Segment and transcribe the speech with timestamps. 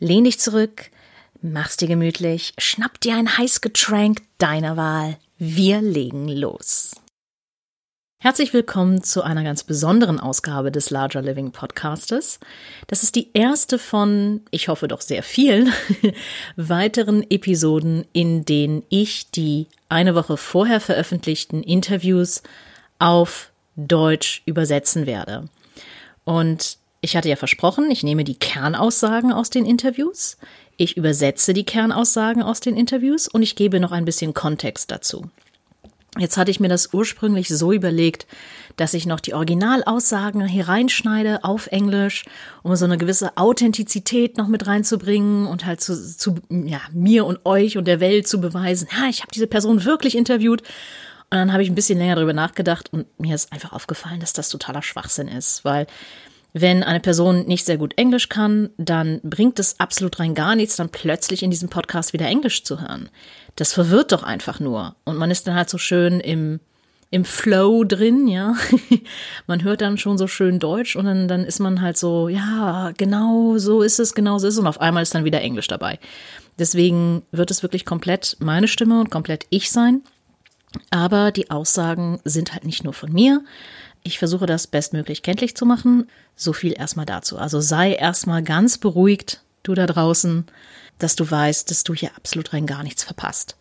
[0.00, 0.90] Lehn dich zurück,
[1.42, 5.18] mach's dir gemütlich, schnapp dir ein heiß Getränk deiner Wahl.
[5.38, 6.92] Wir legen los.
[8.20, 12.40] Herzlich willkommen zu einer ganz besonderen Ausgabe des Larger Living Podcastes.
[12.88, 15.72] Das ist die erste von, ich hoffe doch sehr vielen,
[16.56, 22.42] weiteren Episoden, in denen ich die eine Woche vorher veröffentlichten Interviews
[22.98, 25.48] auf Deutsch übersetzen werde.
[26.24, 30.36] Und ich hatte ja versprochen, ich nehme die Kernaussagen aus den Interviews,
[30.76, 35.30] ich übersetze die Kernaussagen aus den Interviews und ich gebe noch ein bisschen Kontext dazu.
[36.16, 38.26] Jetzt hatte ich mir das ursprünglich so überlegt,
[38.76, 42.24] dass ich noch die Originalaussagen hier reinschneide auf Englisch,
[42.62, 47.44] um so eine gewisse Authentizität noch mit reinzubringen und halt zu, zu ja, mir und
[47.44, 50.62] euch und der Welt zu beweisen, ja, ich habe diese Person wirklich interviewt.
[51.30, 54.32] Und dann habe ich ein bisschen länger darüber nachgedacht und mir ist einfach aufgefallen, dass
[54.32, 55.86] das totaler Schwachsinn ist, weil
[56.52, 60.76] wenn eine Person nicht sehr gut Englisch kann, dann bringt es absolut rein gar nichts,
[60.76, 63.10] dann plötzlich in diesem Podcast wieder Englisch zu hören.
[63.56, 64.96] Das verwirrt doch einfach nur.
[65.04, 66.60] Und man ist dann halt so schön im,
[67.10, 68.54] im Flow drin, ja.
[69.46, 72.92] man hört dann schon so schön Deutsch und dann, dann ist man halt so, ja,
[72.96, 74.60] genau so ist es, genau so ist es.
[74.60, 75.98] Und auf einmal ist dann wieder Englisch dabei.
[76.58, 80.02] Deswegen wird es wirklich komplett meine Stimme und komplett ich sein.
[80.90, 83.42] Aber die Aussagen sind halt nicht nur von mir,
[84.02, 86.08] ich versuche das bestmöglich kenntlich zu machen.
[86.36, 87.38] So viel erstmal dazu.
[87.38, 90.46] Also sei erstmal ganz beruhigt, du da draußen,
[90.98, 93.56] dass du weißt, dass du hier absolut rein gar nichts verpasst.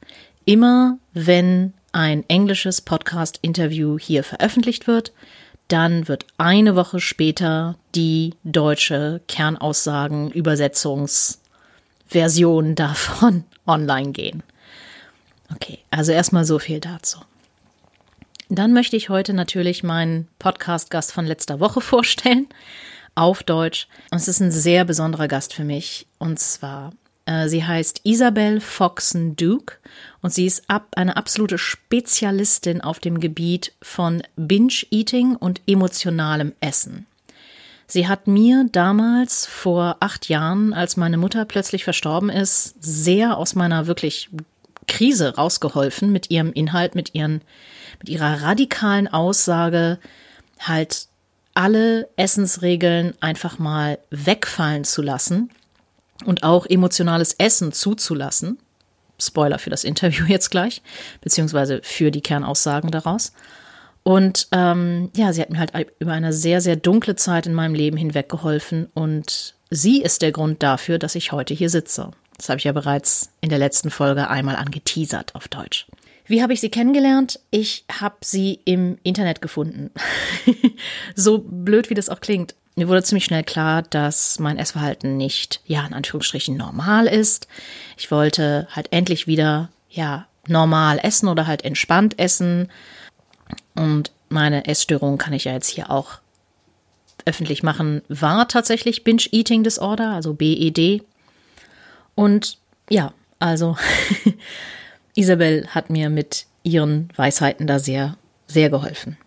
[0.45, 5.13] Immer wenn ein englisches Podcast-Interview hier veröffentlicht wird,
[5.67, 14.43] dann wird eine Woche später die deutsche Kernaussagen, Übersetzungsversion davon online gehen.
[15.53, 17.19] Okay, also erstmal so viel dazu.
[18.49, 22.47] Dann möchte ich heute natürlich meinen Podcast-Gast von letzter Woche vorstellen,
[23.15, 23.87] auf Deutsch.
[24.11, 26.07] Und es ist ein sehr besonderer Gast für mich.
[26.19, 26.93] Und zwar,
[27.25, 29.75] äh, sie heißt Isabel Foxen-Duke
[30.21, 37.07] und sie ist ab, eine absolute Spezialistin auf dem Gebiet von Binge-Eating und emotionalem Essen.
[37.89, 43.55] Sie hat mir damals vor acht Jahren, als meine Mutter plötzlich verstorben ist, sehr aus
[43.55, 44.29] meiner wirklich
[44.87, 47.41] Krise rausgeholfen mit ihrem Inhalt, mit ihren
[47.99, 49.99] mit ihrer radikalen Aussage
[50.59, 51.07] halt
[51.53, 55.49] alle Essensregeln einfach mal wegfallen zu lassen
[56.25, 58.59] und auch emotionales Essen zuzulassen.
[59.19, 60.81] Spoiler für das Interview jetzt gleich,
[61.21, 63.33] beziehungsweise für die Kernaussagen daraus.
[64.03, 67.73] Und ähm, ja, sie hat mir halt über eine sehr, sehr dunkle Zeit in meinem
[67.73, 72.11] Leben hinweg geholfen und sie ist der Grund dafür, dass ich heute hier sitze.
[72.37, 75.87] Das habe ich ja bereits in der letzten Folge einmal angeteasert auf Deutsch.
[76.27, 77.39] Wie habe ich sie kennengelernt?
[77.51, 79.91] Ich habe sie im Internet gefunden.
[81.15, 82.53] so blöd, wie das auch klingt.
[82.75, 87.47] Mir wurde ziemlich schnell klar, dass mein Essverhalten nicht, ja, in Anführungsstrichen normal ist.
[87.97, 92.69] Ich wollte halt endlich wieder, ja, normal essen oder halt entspannt essen.
[93.73, 96.19] Und meine Essstörung kann ich ja jetzt hier auch
[97.25, 101.03] öffentlich machen, war tatsächlich Binge Eating Disorder, also BED.
[102.17, 102.57] Und
[102.89, 103.77] ja, also
[105.15, 108.17] Isabel hat mir mit ihren Weisheiten da sehr,
[108.47, 109.17] sehr geholfen.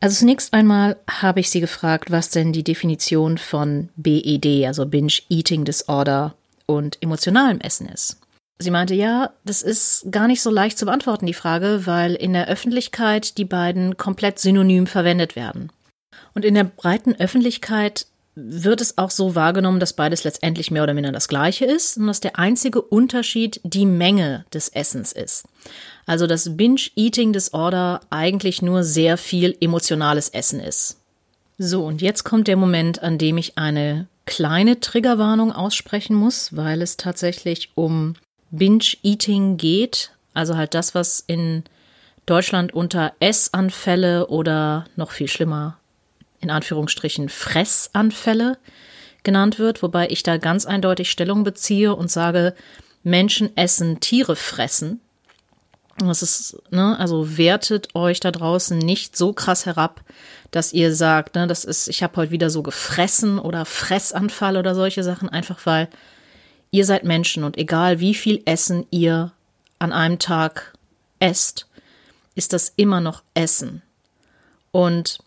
[0.00, 5.12] Also zunächst einmal habe ich sie gefragt, was denn die Definition von BED, also Binge
[5.28, 6.34] Eating Disorder
[6.66, 8.18] und emotionalem Essen ist.
[8.58, 12.32] Sie meinte, ja, das ist gar nicht so leicht zu beantworten, die Frage, weil in
[12.32, 15.70] der Öffentlichkeit die beiden komplett synonym verwendet werden.
[16.34, 20.94] Und in der breiten Öffentlichkeit wird es auch so wahrgenommen, dass beides letztendlich mehr oder
[20.94, 25.44] minder das gleiche ist und dass der einzige Unterschied die Menge des Essens ist.
[26.06, 30.98] Also dass Binge-Eating Disorder eigentlich nur sehr viel emotionales Essen ist.
[31.58, 36.80] So, und jetzt kommt der Moment, an dem ich eine kleine Triggerwarnung aussprechen muss, weil
[36.80, 38.14] es tatsächlich um
[38.50, 40.12] Binge-Eating geht.
[40.32, 41.64] Also halt das, was in
[42.24, 45.76] Deutschland unter Essanfälle oder noch viel schlimmer,
[46.42, 48.58] in Anführungsstrichen, Fressanfälle
[49.22, 52.54] genannt wird, wobei ich da ganz eindeutig Stellung beziehe und sage,
[53.02, 55.00] Menschen essen, Tiere fressen.
[55.98, 60.02] Das ist, ne, also wertet euch da draußen nicht so krass herab,
[60.50, 64.74] dass ihr sagt, ne, das ist, ich habe heute wieder so gefressen oder Fressanfall oder
[64.74, 65.88] solche Sachen, einfach weil
[66.70, 69.32] ihr seid Menschen und egal wie viel Essen ihr
[69.78, 70.72] an einem Tag
[71.20, 71.66] esst,
[72.34, 73.82] ist das immer noch Essen.
[74.72, 75.18] Und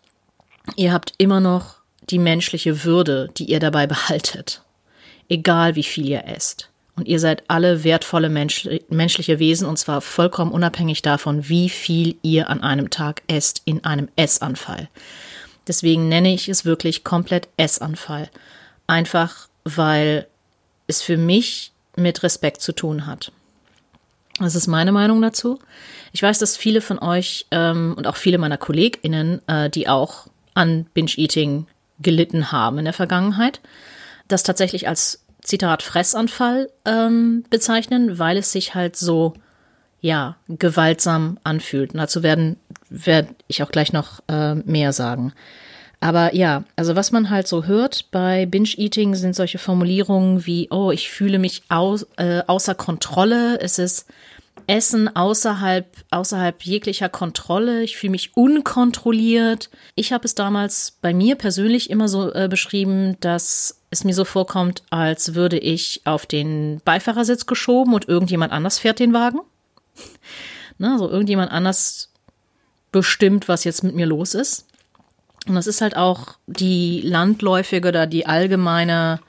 [0.74, 1.76] ihr habt immer noch
[2.10, 4.62] die menschliche Würde, die ihr dabei behaltet.
[5.28, 6.70] Egal wie viel ihr esst.
[6.96, 12.16] Und ihr seid alle wertvolle Mensch menschliche Wesen und zwar vollkommen unabhängig davon, wie viel
[12.22, 14.88] ihr an einem Tag esst in einem Essanfall.
[15.66, 18.30] Deswegen nenne ich es wirklich komplett Essanfall.
[18.86, 20.28] Einfach weil
[20.86, 23.32] es für mich mit Respekt zu tun hat.
[24.38, 25.58] Das ist meine Meinung dazu.
[26.12, 30.28] Ich weiß, dass viele von euch ähm, und auch viele meiner KollegInnen, äh, die auch
[30.56, 31.66] an Binge-Eating
[32.00, 33.60] gelitten haben in der Vergangenheit,
[34.28, 39.34] das tatsächlich als Zitat Fressanfall ähm, bezeichnen, weil es sich halt so
[40.00, 41.92] ja gewaltsam anfühlt.
[41.92, 42.56] Und dazu werden
[42.88, 45.32] werde ich auch gleich noch äh, mehr sagen.
[46.00, 50.90] Aber ja, also was man halt so hört bei Binge-Eating sind solche Formulierungen wie, oh,
[50.90, 54.06] ich fühle mich aus, äh, außer Kontrolle, es ist
[54.66, 59.70] Essen außerhalb, außerhalb jeglicher Kontrolle, ich fühle mich unkontrolliert.
[59.94, 64.24] Ich habe es damals bei mir persönlich immer so äh, beschrieben, dass es mir so
[64.24, 69.40] vorkommt, als würde ich auf den Beifahrersitz geschoben und irgendjemand anders fährt den Wagen.
[70.78, 72.10] ne, also irgendjemand anders
[72.90, 74.66] bestimmt, was jetzt mit mir los ist.
[75.46, 79.20] Und das ist halt auch die landläufige oder die allgemeine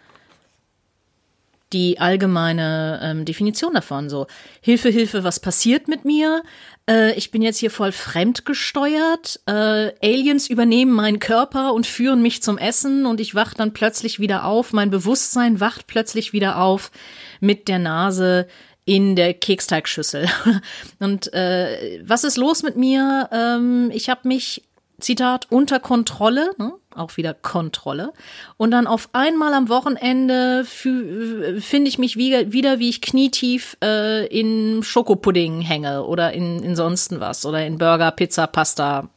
[1.73, 4.09] die allgemeine ähm, Definition davon.
[4.09, 4.27] So,
[4.61, 6.43] Hilfe, Hilfe, was passiert mit mir?
[6.89, 9.41] Äh, ich bin jetzt hier voll fremdgesteuert.
[9.45, 14.19] Äh, Aliens übernehmen meinen Körper und führen mich zum Essen und ich wach dann plötzlich
[14.19, 14.73] wieder auf.
[14.73, 16.91] Mein Bewusstsein wacht plötzlich wieder auf
[17.39, 18.47] mit der Nase
[18.85, 20.29] in der Keksteigschüssel.
[20.99, 23.29] Und äh, was ist los mit mir?
[23.33, 24.63] Ähm, ich habe mich
[24.99, 26.71] Zitat, unter Kontrolle, ne?
[26.97, 28.13] Auch wieder Kontrolle.
[28.57, 34.25] Und dann auf einmal am Wochenende finde ich mich wie, wieder, wie ich knietief äh,
[34.27, 39.09] in Schokopudding hänge oder in, in sonst was oder in Burger, Pizza, Pasta,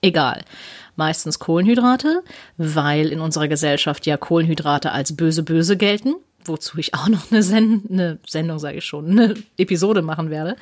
[0.00, 0.42] egal.
[0.96, 2.22] Meistens Kohlenhydrate,
[2.58, 6.14] weil in unserer Gesellschaft ja Kohlenhydrate als böse, böse gelten,
[6.44, 10.56] wozu ich auch noch eine, Send eine Sendung, sage ich schon, eine Episode machen werde.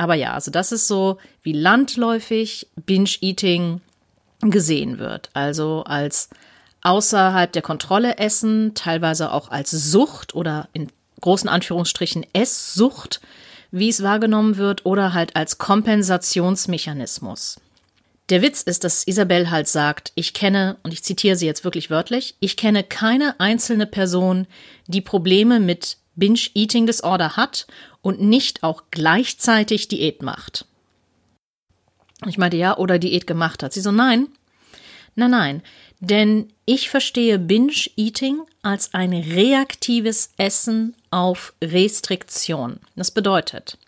[0.00, 3.82] Aber ja, also das ist so wie landläufig Binge-Eating
[4.42, 5.30] gesehen wird.
[5.34, 6.30] Also als
[6.82, 10.88] außerhalb der Kontrolle essen, teilweise auch als Sucht oder in
[11.20, 13.20] großen Anführungsstrichen Esssucht,
[13.70, 17.60] wie es wahrgenommen wird, oder halt als Kompensationsmechanismus.
[18.30, 21.90] Der Witz ist, dass Isabel halt sagt, ich kenne, und ich zitiere sie jetzt wirklich
[21.90, 24.46] wörtlich, ich kenne keine einzelne Person,
[24.86, 27.66] die Probleme mit Binge-Eating Disorder hat
[28.02, 30.66] und nicht auch gleichzeitig Diät macht.
[32.26, 33.72] Ich meinte, ja, oder Diät gemacht hat.
[33.72, 34.28] Sie so, nein,
[35.14, 35.62] nein, nein,
[36.00, 42.80] denn ich verstehe Binge-Eating als ein reaktives Essen auf Restriktion.
[42.96, 43.78] Das bedeutet,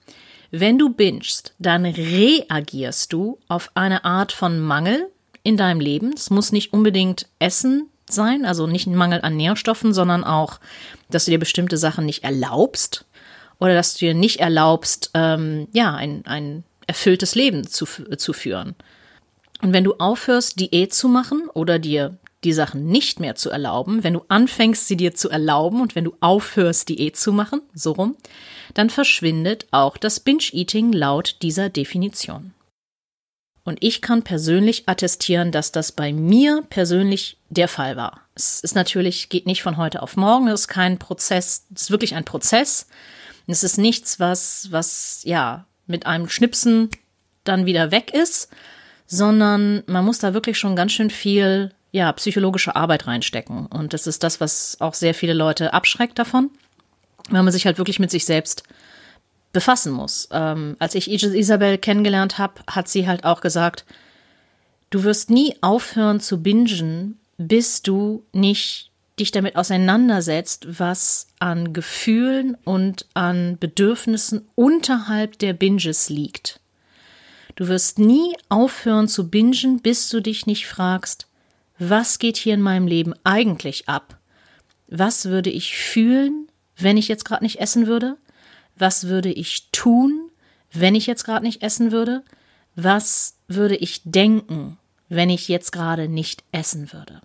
[0.51, 5.11] wenn du bingst, dann reagierst du auf eine Art von Mangel
[5.43, 6.13] in deinem Leben.
[6.15, 10.61] Es muss nicht unbedingt Essen sein, also nicht ein Mangel an Nährstoffen, sondern auch,
[11.09, 13.07] dass du dir bestimmte Sachen nicht erlaubst
[13.59, 18.75] oder dass du dir nicht erlaubst, ähm, ja, ein, ein erfülltes Leben zu, zu führen.
[19.63, 24.03] Und wenn du aufhörst, Diät zu machen oder dir die Sachen nicht mehr zu erlauben,
[24.03, 27.93] wenn du anfängst, sie dir zu erlauben und wenn du aufhörst, Diät zu machen, so
[27.93, 28.17] rum,
[28.75, 32.53] dann verschwindet auch das Binge-Eating laut dieser Definition.
[33.65, 38.23] Und ich kann persönlich attestieren, dass das bei mir persönlich der Fall war.
[38.35, 41.91] Es ist natürlich, geht nicht von heute auf morgen, es ist kein Prozess, es ist
[41.93, 42.89] wirklich ein Prozess.
[43.47, 46.91] Es ist nichts, was, was, ja, mit einem Schnipsen
[47.45, 48.49] dann wieder weg ist,
[49.07, 53.67] sondern man muss da wirklich schon ganz schön viel, ja, psychologische Arbeit reinstecken.
[53.67, 56.51] Und das ist das, was auch sehr viele Leute abschreckt davon,
[57.29, 58.65] weil man sich halt wirklich mit sich selbst
[59.53, 60.29] befassen muss.
[60.33, 63.85] Ähm, als ich Isabel kennengelernt habe, hat sie halt auch gesagt,
[64.89, 68.92] du wirst nie aufhören zu bingen, bis du nicht
[69.23, 76.61] dich damit auseinandersetzt, was an Gefühlen und an Bedürfnissen unterhalb der Binges liegt.
[77.55, 81.27] Du wirst nie aufhören zu bingen, bis du dich nicht fragst,
[81.79, 84.19] was geht hier in meinem Leben eigentlich ab?
[84.87, 88.17] Was würde ich fühlen, wenn ich jetzt gerade nicht essen würde?
[88.77, 90.31] Was würde ich tun,
[90.73, 92.23] wenn ich jetzt gerade nicht essen würde?
[92.75, 97.21] was würde ich denken, wenn ich jetzt gerade nicht essen würde?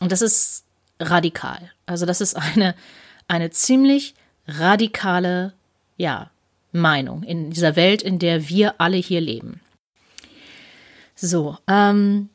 [0.00, 0.64] Und das ist
[1.00, 1.70] radikal.
[1.86, 2.74] Also das ist eine,
[3.28, 4.14] eine ziemlich
[4.46, 5.52] radikale,
[5.96, 6.30] ja,
[6.72, 9.60] Meinung in dieser Welt, in der wir alle hier leben.
[11.14, 12.28] So, ähm,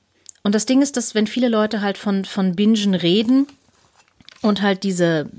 [0.44, 3.48] und das Ding ist, dass wenn viele Leute halt von, von Bingen reden
[4.42, 5.30] und halt diese,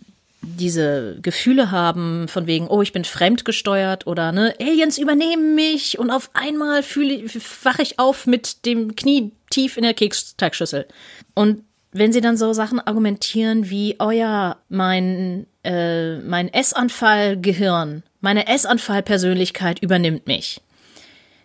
[0.41, 6.11] diese Gefühle haben, von wegen, oh, ich bin fremdgesteuert oder ne, Aliens übernehmen mich und
[6.11, 7.25] auf einmal fühle
[7.65, 10.87] wache ich auf mit dem Knie tief in der Keksteigschüssel.
[11.35, 18.49] Und wenn sie dann so Sachen argumentieren wie, oh ja, mein, äh, mein Essanfall-Gehirn, meine
[18.49, 20.61] Essanfall-Persönlichkeit übernimmt mich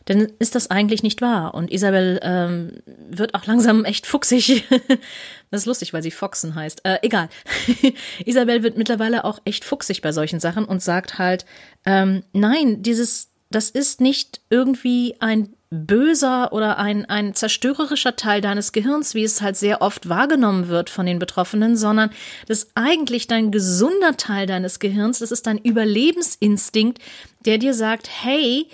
[0.08, 1.54] dann ist das eigentlich nicht wahr.
[1.54, 4.64] Und Isabel ähm, wird auch langsam echt fuchsig.
[5.52, 6.86] das ist lustig, weil sie Foxen heißt.
[6.86, 7.28] Äh, egal.
[8.26, 11.46] Isabel wird mittlerweile auch echt fuchsig bei solchen Sachen und sagt halt,
[11.86, 18.72] ähm, nein, dieses, das ist nicht irgendwie ein böser oder ein, ein zerstörerischer Teil deines
[18.72, 22.10] Gehirns, wie es halt sehr oft wahrgenommen wird von den Betroffenen, sondern
[22.48, 27.00] das ist eigentlich dein gesunder Teil deines Gehirns, das ist dein Überlebensinstinkt,
[27.46, 28.68] der dir sagt, hey,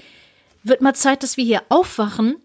[0.63, 2.37] wird mal Zeit, dass wir hier aufwachen.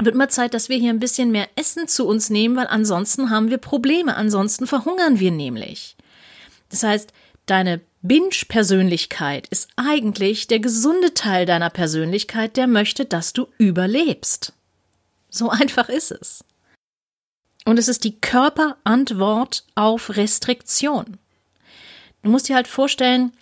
[0.00, 3.30] Wird mal Zeit, dass wir hier ein bisschen mehr Essen zu uns nehmen, weil ansonsten
[3.30, 4.14] haben wir Probleme.
[4.14, 5.96] Ansonsten verhungern wir nämlich.
[6.68, 7.12] Das heißt,
[7.46, 14.52] deine Binge-Persönlichkeit ist eigentlich der gesunde Teil deiner Persönlichkeit, der möchte, dass du überlebst.
[15.30, 16.44] So einfach ist es.
[17.64, 21.18] Und es ist die Körperantwort auf Restriktion.
[22.22, 23.32] Du musst dir halt vorstellen,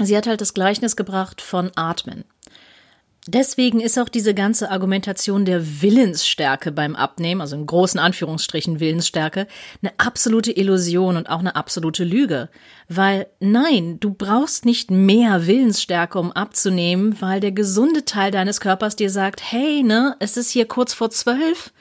[0.00, 2.24] sie hat halt das Gleichnis gebracht von Atmen.
[3.28, 9.48] Deswegen ist auch diese ganze Argumentation der Willensstärke beim Abnehmen, also in großen Anführungsstrichen Willensstärke,
[9.82, 12.48] eine absolute Illusion und auch eine absolute Lüge.
[12.88, 18.94] Weil nein, du brauchst nicht mehr Willensstärke, um abzunehmen, weil der gesunde Teil deines Körpers
[18.94, 21.72] dir sagt, hey, ne, es ist hier kurz vor zwölf,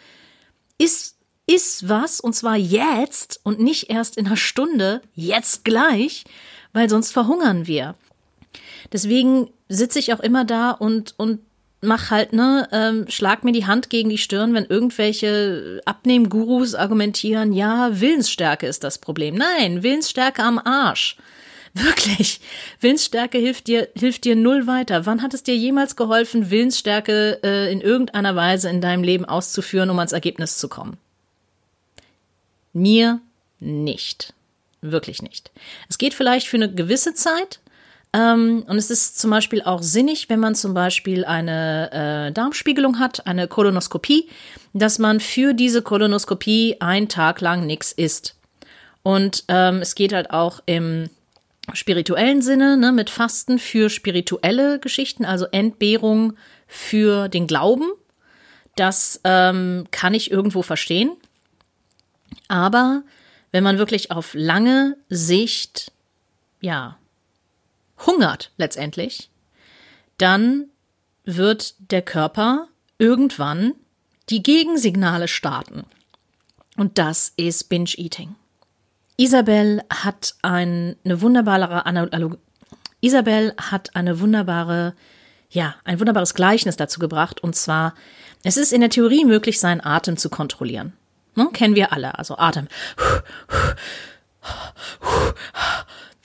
[0.79, 6.23] ist, ist was, und zwar jetzt und nicht erst in einer Stunde, jetzt gleich,
[6.73, 7.93] weil sonst verhungern wir.
[8.91, 11.39] Deswegen sitze ich auch immer da und, und
[11.81, 17.53] mach halt, ne, ähm, schlag mir die Hand gegen die Stirn, wenn irgendwelche Abnehmgurus argumentieren,
[17.53, 19.35] ja, Willensstärke ist das Problem.
[19.35, 21.17] Nein, Willensstärke am Arsch.
[21.73, 22.39] Wirklich.
[22.79, 25.05] Willensstärke hilft dir, hilft dir null weiter.
[25.05, 29.89] Wann hat es dir jemals geholfen, Willensstärke äh, in irgendeiner Weise in deinem Leben auszuführen,
[29.89, 30.97] um ans Ergebnis zu kommen?
[32.71, 33.19] Mir
[33.59, 34.33] nicht.
[34.81, 35.51] Wirklich nicht.
[35.89, 37.59] Es geht vielleicht für eine gewisse Zeit,
[38.15, 42.97] ähm, und es ist zum Beispiel auch sinnig, wenn man zum Beispiel eine äh, Darmspiegelung
[42.97, 44.29] hat, eine Kolonoskopie,
[44.73, 48.37] dass man für diese Kolonoskopie einen Tag lang nichts isst.
[49.03, 51.09] Und ähm, es geht halt auch im
[51.73, 57.91] spirituellen Sinne, ne, mit Fasten für spirituelle Geschichten, also Entbehrung für den Glauben.
[58.77, 61.11] Das ähm, kann ich irgendwo verstehen.
[62.47, 63.03] Aber
[63.51, 65.91] wenn man wirklich auf lange Sicht,
[66.61, 66.97] ja,
[68.05, 69.29] hungert letztendlich,
[70.17, 70.65] dann
[71.23, 73.73] wird der Körper irgendwann
[74.29, 75.85] die Gegensignale starten.
[76.77, 78.35] Und das ist Binge-Eating.
[79.17, 82.37] Isabel hat ein, eine wunderbare Analogie.
[83.01, 84.93] Isabel hat eine wunderbare,
[85.49, 87.41] ja, ein wunderbares Gleichnis dazu gebracht.
[87.41, 87.93] Und zwar,
[88.43, 90.93] es ist in der Theorie möglich, seinen Atem zu kontrollieren.
[91.35, 91.49] Ne?
[91.53, 92.17] Kennen wir alle.
[92.17, 92.67] Also Atem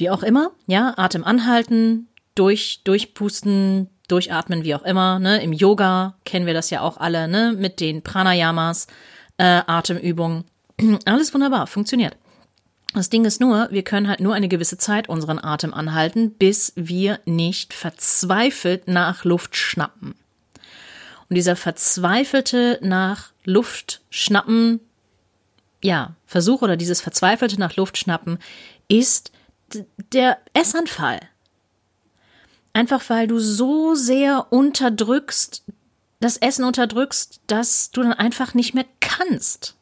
[0.01, 6.17] wie auch immer, ja, Atem anhalten, durch, durchpusten, durchatmen, wie auch immer, ne, im Yoga
[6.25, 8.87] kennen wir das ja auch alle, ne, mit den Pranayamas,
[9.37, 10.45] äh, Atemübungen,
[11.05, 12.17] alles wunderbar, funktioniert.
[12.95, 16.73] Das Ding ist nur, wir können halt nur eine gewisse Zeit unseren Atem anhalten, bis
[16.75, 20.15] wir nicht verzweifelt nach Luft schnappen.
[21.29, 24.81] Und dieser verzweifelte nach Luft schnappen,
[25.83, 28.39] ja, Versuch oder dieses verzweifelte nach Luft schnappen
[28.89, 29.31] ist
[30.13, 31.21] der Essanfall.
[32.73, 35.65] Einfach weil du so sehr unterdrückst,
[36.21, 39.77] das Essen unterdrückst, dass du dann einfach nicht mehr kannst.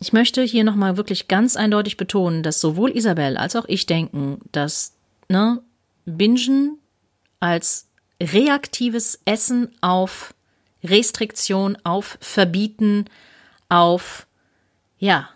[0.00, 4.40] Ich möchte hier nochmal wirklich ganz eindeutig betonen, dass sowohl Isabel als auch ich denken,
[4.52, 4.92] dass
[5.28, 5.62] ne,
[6.04, 6.78] Bingen
[7.40, 7.88] als
[8.20, 10.34] reaktives Essen auf
[10.82, 13.06] Restriktion, auf Verbieten,
[13.68, 14.26] auf
[14.98, 15.28] ja,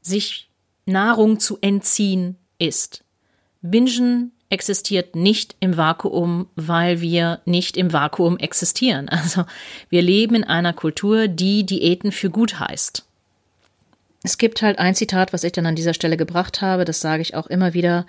[0.00, 0.48] sich
[0.86, 3.02] Nahrung zu entziehen, ist.
[3.62, 9.08] Bingen existiert nicht im Vakuum, weil wir nicht im Vakuum existieren.
[9.20, 9.44] Also
[9.88, 13.04] wir leben in einer Kultur, die Diäten für gut heißt.
[14.22, 17.22] Es gibt halt ein Zitat, was ich dann an dieser Stelle gebracht habe, das sage
[17.22, 18.06] ich auch immer wieder.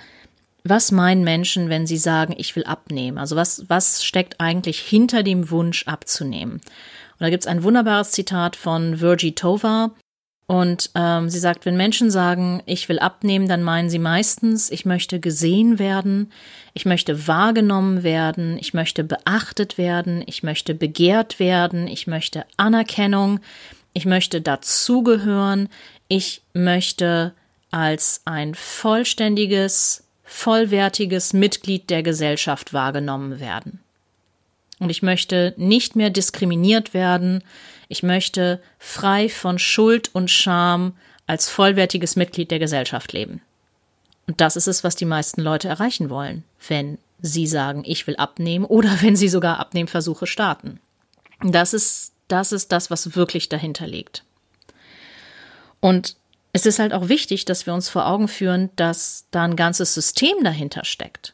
[0.63, 3.17] was meinen Menschen, wenn sie sagen, ich will abnehmen?
[3.17, 6.53] Also was, was steckt eigentlich hinter dem Wunsch abzunehmen?
[6.53, 6.61] Und
[7.19, 9.91] da gibt es ein wunderbares Zitat von Virgie Tova.
[10.51, 14.83] Und ähm, sie sagt, wenn Menschen sagen, ich will abnehmen, dann meinen sie meistens, ich
[14.83, 16.29] möchte gesehen werden,
[16.73, 23.39] ich möchte wahrgenommen werden, ich möchte beachtet werden, ich möchte begehrt werden, ich möchte Anerkennung,
[23.93, 25.69] ich möchte dazugehören,
[26.09, 27.31] ich möchte
[27.71, 33.79] als ein vollständiges, vollwertiges Mitglied der Gesellschaft wahrgenommen werden.
[34.79, 37.41] Und ich möchte nicht mehr diskriminiert werden,
[37.91, 40.93] ich möchte frei von Schuld und Scham
[41.27, 43.41] als vollwertiges Mitglied der Gesellschaft leben.
[44.27, 48.15] Und das ist es, was die meisten Leute erreichen wollen, wenn sie sagen, ich will
[48.15, 50.79] abnehmen oder wenn sie sogar Abnehmversuche starten.
[51.43, 54.23] Das ist, das ist das, was wirklich dahinter liegt.
[55.81, 56.15] Und
[56.53, 59.93] es ist halt auch wichtig, dass wir uns vor Augen führen, dass da ein ganzes
[59.93, 61.33] System dahinter steckt.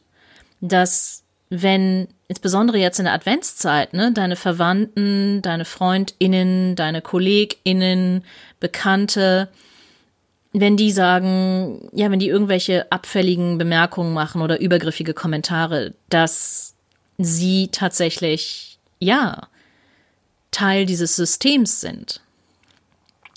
[0.60, 8.24] Dass wenn, insbesondere jetzt in der Adventszeit, ne, deine Verwandten, deine FreundInnen, deine KollegInnen,
[8.60, 9.48] Bekannte,
[10.52, 16.74] wenn die sagen, ja, wenn die irgendwelche abfälligen Bemerkungen machen oder übergriffige Kommentare, dass
[17.16, 19.48] sie tatsächlich, ja,
[20.50, 22.20] Teil dieses Systems sind.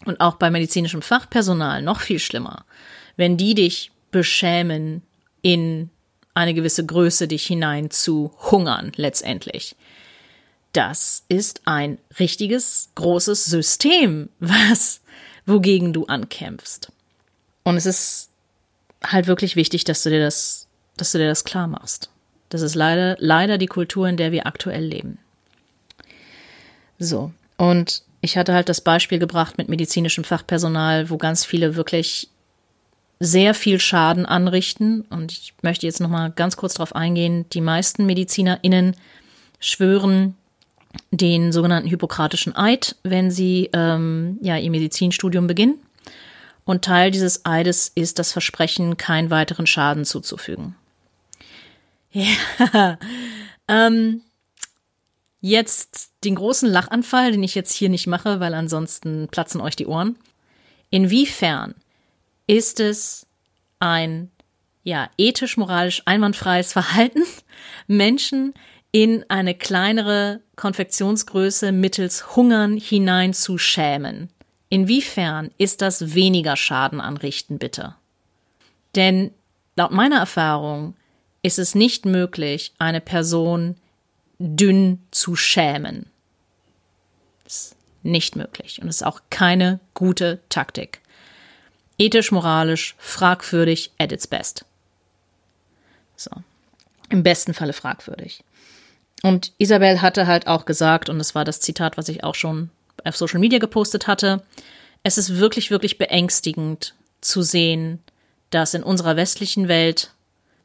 [0.05, 2.65] Und auch bei medizinischem Fachpersonal noch viel schlimmer,
[3.17, 5.03] wenn die dich beschämen,
[5.43, 5.89] in
[6.33, 9.75] eine gewisse Größe dich hinein zu hungern letztendlich.
[10.73, 15.01] Das ist ein richtiges, großes System, was,
[15.45, 16.91] wogegen du ankämpfst.
[17.63, 18.29] Und es ist
[19.03, 22.09] halt wirklich wichtig, dass du dir das, dass du dir das klar machst.
[22.49, 25.19] Das ist leider, leider die Kultur, in der wir aktuell leben.
[26.99, 27.31] So.
[27.57, 32.29] Und ich hatte halt das Beispiel gebracht mit medizinischem Fachpersonal, wo ganz viele wirklich
[33.23, 35.01] sehr viel Schaden anrichten.
[35.01, 37.45] Und ich möchte jetzt noch mal ganz kurz darauf eingehen.
[37.53, 38.95] Die meisten MedizinerInnen
[39.59, 40.35] schwören
[41.11, 45.75] den sogenannten Hippokratischen Eid, wenn sie ähm, ja ihr Medizinstudium beginnen.
[46.65, 50.75] Und Teil dieses Eides ist das Versprechen, keinen weiteren Schaden zuzufügen.
[52.13, 52.99] Ja,
[53.69, 54.21] ähm,
[55.41, 59.87] Jetzt den großen Lachanfall, den ich jetzt hier nicht mache, weil ansonsten platzen euch die
[59.87, 60.15] Ohren.
[60.91, 61.73] Inwiefern
[62.51, 63.25] ist es
[63.79, 64.29] ein
[64.83, 67.23] ja, ethisch-moralisch einwandfreies Verhalten,
[67.87, 68.53] Menschen
[68.91, 74.29] in eine kleinere Konfektionsgröße mittels Hungern hinein zu schämen?
[74.67, 77.95] Inwiefern ist das weniger Schaden anrichten, bitte?
[78.95, 79.31] Denn
[79.77, 80.95] laut meiner Erfahrung
[81.43, 83.77] ist es nicht möglich, eine Person
[84.39, 86.07] dünn zu schämen.
[87.45, 91.00] Ist nicht möglich und ist auch keine gute Taktik.
[92.01, 94.65] Ethisch, moralisch, fragwürdig at its best.
[96.15, 96.31] So.
[97.09, 98.43] Im besten Falle fragwürdig.
[99.21, 102.71] Und Isabel hatte halt auch gesagt, und das war das Zitat, was ich auch schon
[103.03, 104.41] auf Social Media gepostet hatte,
[105.03, 107.99] es ist wirklich, wirklich beängstigend zu sehen,
[108.49, 110.11] dass in unserer westlichen Welt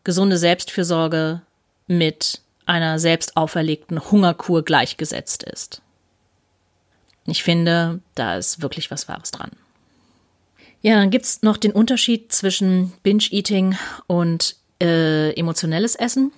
[0.04, 1.42] gesunde Selbstfürsorge
[1.86, 5.82] mit einer selbst auferlegten Hungerkur gleichgesetzt ist.
[7.26, 9.50] Ich finde, da ist wirklich was Wahres dran.
[10.86, 16.30] Ja, dann gibt's noch den Unterschied zwischen Binge-Eating und äh, emotionelles Essen.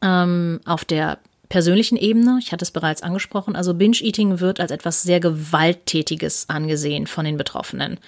[0.00, 5.02] Ähm, auf der persönlichen Ebene, ich hatte es bereits angesprochen, also Binge-Eating wird als etwas
[5.02, 7.98] sehr Gewalttätiges angesehen von den Betroffenen.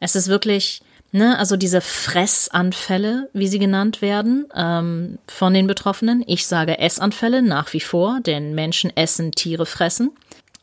[0.00, 0.80] Es ist wirklich
[1.12, 6.24] Ne, also diese Fressanfälle, wie sie genannt werden, ähm, von den Betroffenen.
[6.26, 10.10] Ich sage Essanfälle nach wie vor, denn Menschen essen, Tiere fressen.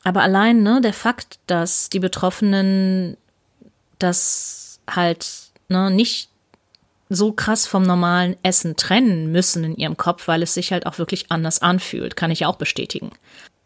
[0.04, 3.16] Aber allein ne, der Fakt, dass die Betroffenen
[4.04, 5.28] das halt
[5.70, 6.30] ne, nicht
[7.10, 10.98] so krass vom normalen Essen trennen müssen in ihrem Kopf, weil es sich halt auch
[10.98, 13.12] wirklich anders anfühlt, kann ich auch bestätigen.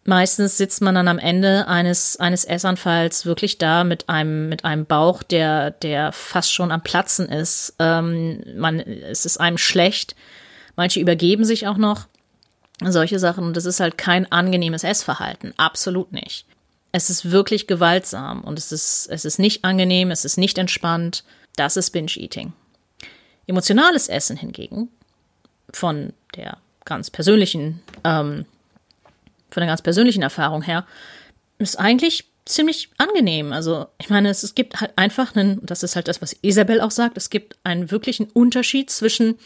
[0.08, 4.86] Meistens sitzt man dann am Ende eines, eines Essanfalls wirklich da mit einem, mit einem
[4.86, 7.76] Bauch, der, der fast schon am Platzen ist.
[7.80, 10.16] Ähm, man, es ist einem schlecht.
[10.76, 12.06] Manche übergeben sich auch noch.
[12.84, 13.46] Solche Sachen.
[13.46, 15.54] Und das ist halt kein angenehmes Essverhalten.
[15.58, 16.46] Absolut nicht.
[16.96, 21.26] Es ist wirklich gewaltsam und es ist, es ist nicht angenehm, es ist nicht entspannt.
[21.58, 22.54] Das ist Binge-Eating.
[23.48, 24.88] Emotionales Essen hingegen,
[25.74, 28.46] von der ganz persönlichen ähm,
[29.52, 30.86] von der ganz persönlichen Erfahrung her,
[31.58, 33.52] ist eigentlich ziemlich angenehm.
[33.52, 36.80] Also, ich meine, es, es gibt halt einfach einen, das ist halt das, was Isabel
[36.80, 39.38] auch sagt, es gibt einen wirklichen Unterschied zwischen,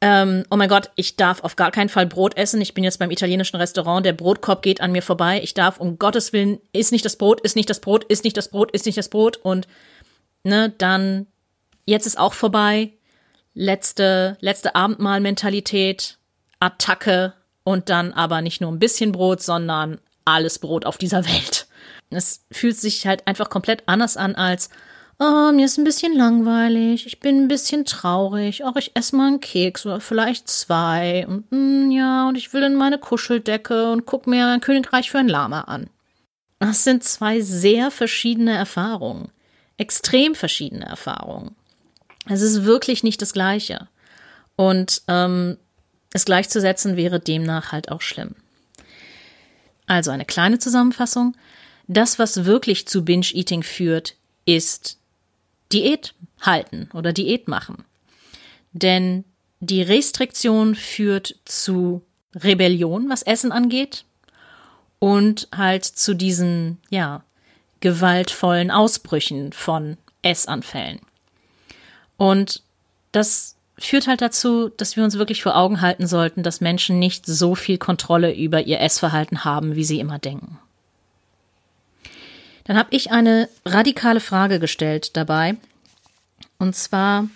[0.00, 2.60] ähm, oh mein Gott, ich darf auf gar keinen Fall Brot essen.
[2.60, 5.40] Ich bin jetzt beim italienischen Restaurant, der Brotkorb geht an mir vorbei.
[5.42, 8.36] Ich darf um Gottes Willen, ist nicht das Brot, ist nicht das Brot, ist nicht
[8.36, 9.66] das Brot, ist nicht das Brot und
[10.44, 11.26] ne, dann
[11.84, 12.92] jetzt ist auch vorbei.
[13.54, 16.18] letzte, letzte Abendmahl-Mentalität,
[16.60, 17.34] Attacke
[17.64, 21.66] und dann aber nicht nur ein bisschen Brot, sondern alles Brot auf dieser Welt.
[22.10, 24.70] Es fühlt sich halt einfach komplett anders an als,
[25.18, 29.26] oh, mir ist ein bisschen langweilig, ich bin ein bisschen traurig, auch ich esse mal
[29.26, 34.06] einen Keks oder vielleicht zwei und mm, ja, und ich will in meine Kuscheldecke und
[34.06, 35.90] guck mir ein Königreich für ein Lama an.
[36.60, 39.30] Das sind zwei sehr verschiedene Erfahrungen,
[39.76, 41.54] extrem verschiedene Erfahrungen.
[42.26, 43.88] Es ist wirklich nicht das Gleiche.
[44.56, 45.56] Und ähm,
[46.12, 48.34] es gleichzusetzen wäre demnach halt auch schlimm.
[49.86, 51.36] Also eine kleine Zusammenfassung.
[51.86, 54.98] Das, was wirklich zu Binge-Eating führt, ist
[55.72, 57.84] Diät halten oder Diät machen.
[58.72, 59.24] Denn
[59.60, 62.02] die Restriktion führt zu
[62.34, 64.04] Rebellion, was Essen angeht,
[64.98, 67.22] und halt zu diesen, ja,
[67.80, 71.00] gewaltvollen Ausbrüchen von Essanfällen.
[72.16, 72.62] Und
[73.12, 77.26] das führt halt dazu, dass wir uns wirklich vor Augen halten sollten, dass Menschen nicht
[77.26, 80.58] so viel Kontrolle über ihr Essverhalten haben, wie sie immer denken.
[82.68, 85.56] Dann habe ich eine radikale Frage gestellt dabei.
[86.58, 87.28] Und zwar,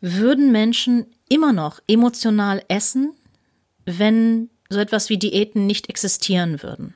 [0.00, 3.12] würden Menschen immer noch emotional essen,
[3.84, 6.94] wenn so etwas wie Diäten nicht existieren würden?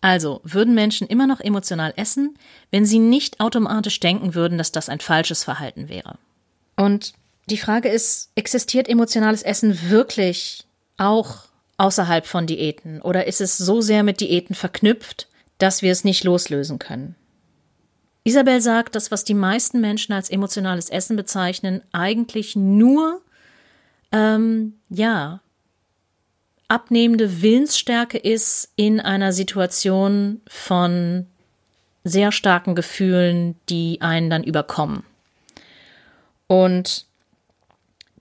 [0.00, 2.36] Also, würden Menschen immer noch emotional essen,
[2.70, 6.16] wenn sie nicht automatisch denken würden, dass das ein falsches Verhalten wäre?
[6.76, 7.12] Und
[7.50, 10.64] die Frage ist, existiert emotionales Essen wirklich
[10.96, 11.40] auch
[11.76, 13.02] außerhalb von Diäten?
[13.02, 17.14] Oder ist es so sehr mit Diäten verknüpft, dass wir es nicht loslösen können?
[18.24, 23.20] Isabel sagt, dass was die meisten Menschen als emotionales Essen bezeichnen, eigentlich nur,
[24.12, 25.40] ähm, ja,
[26.68, 31.26] abnehmende Willensstärke ist in einer Situation von
[32.04, 35.04] sehr starken Gefühlen, die einen dann überkommen.
[36.46, 37.06] Und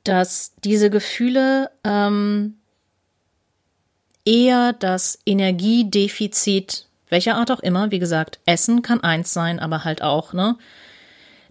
[0.04, 2.56] dass diese Gefühle ähm,
[4.26, 10.02] eher das Energiedefizit, welcher Art auch immer, wie gesagt, Essen kann eins sein, aber halt
[10.02, 10.56] auch, ne,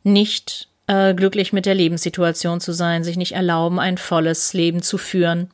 [0.03, 4.99] nicht äh, glücklich mit der Lebenssituation zu sein, sich nicht erlauben, ein volles Leben zu
[4.99, 5.51] führen.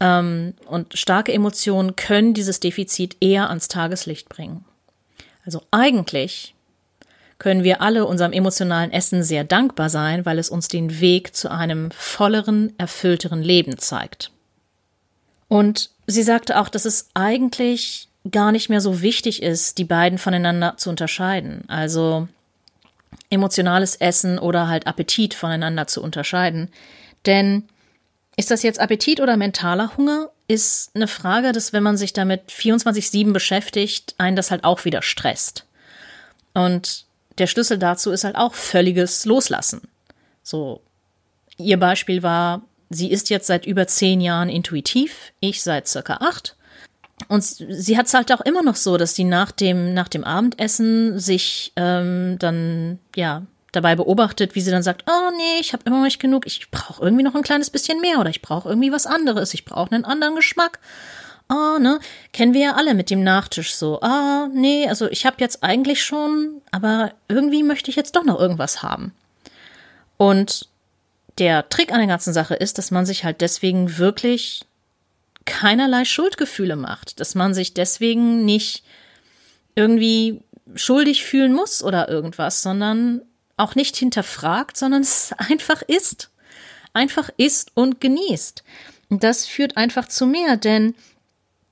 [0.00, 4.64] Ähm, und starke Emotionen können dieses Defizit eher ans Tageslicht bringen.
[5.44, 6.54] Also eigentlich
[7.38, 11.50] können wir alle unserem emotionalen Essen sehr dankbar sein, weil es uns den Weg zu
[11.50, 14.30] einem volleren, erfüllteren Leben zeigt.
[15.48, 20.18] Und sie sagte auch, dass es eigentlich gar nicht mehr so wichtig ist, die beiden
[20.18, 21.64] voneinander zu unterscheiden.
[21.68, 22.28] Also
[23.30, 26.70] emotionales Essen oder halt Appetit voneinander zu unterscheiden.
[27.26, 27.64] Denn
[28.36, 30.30] ist das jetzt Appetit oder mentaler Hunger?
[30.46, 35.02] Ist eine Frage, dass wenn man sich damit 24-7 beschäftigt, einen das halt auch wieder
[35.02, 35.66] stresst.
[36.54, 37.04] Und
[37.38, 39.82] der Schlüssel dazu ist halt auch völliges Loslassen.
[40.42, 40.80] So,
[41.58, 46.56] ihr Beispiel war, sie ist jetzt seit über zehn Jahren intuitiv, ich seit circa acht.
[47.26, 50.24] Und sie hat es halt auch immer noch so, dass sie nach dem, nach dem
[50.24, 55.82] Abendessen sich ähm, dann, ja, dabei beobachtet, wie sie dann sagt, oh nee, ich habe
[55.86, 58.68] immer noch nicht genug, ich brauche irgendwie noch ein kleines bisschen mehr oder ich brauche
[58.68, 60.78] irgendwie was anderes, ich brauche einen anderen Geschmack.
[61.48, 61.98] Ah, ne,
[62.32, 66.02] kennen wir ja alle mit dem Nachtisch so, ah, nee, also ich habe jetzt eigentlich
[66.02, 69.12] schon, aber irgendwie möchte ich jetzt doch noch irgendwas haben.
[70.18, 70.68] Und
[71.38, 74.62] der Trick an der ganzen Sache ist, dass man sich halt deswegen wirklich
[75.44, 78.84] keinerlei Schuldgefühle macht, dass man sich deswegen nicht
[79.74, 80.40] irgendwie
[80.74, 83.22] schuldig fühlen muss oder irgendwas, sondern
[83.56, 86.30] auch nicht hinterfragt, sondern es einfach ist.
[86.92, 88.64] Einfach ist und genießt.
[89.10, 90.94] Und das führt einfach zu mehr, denn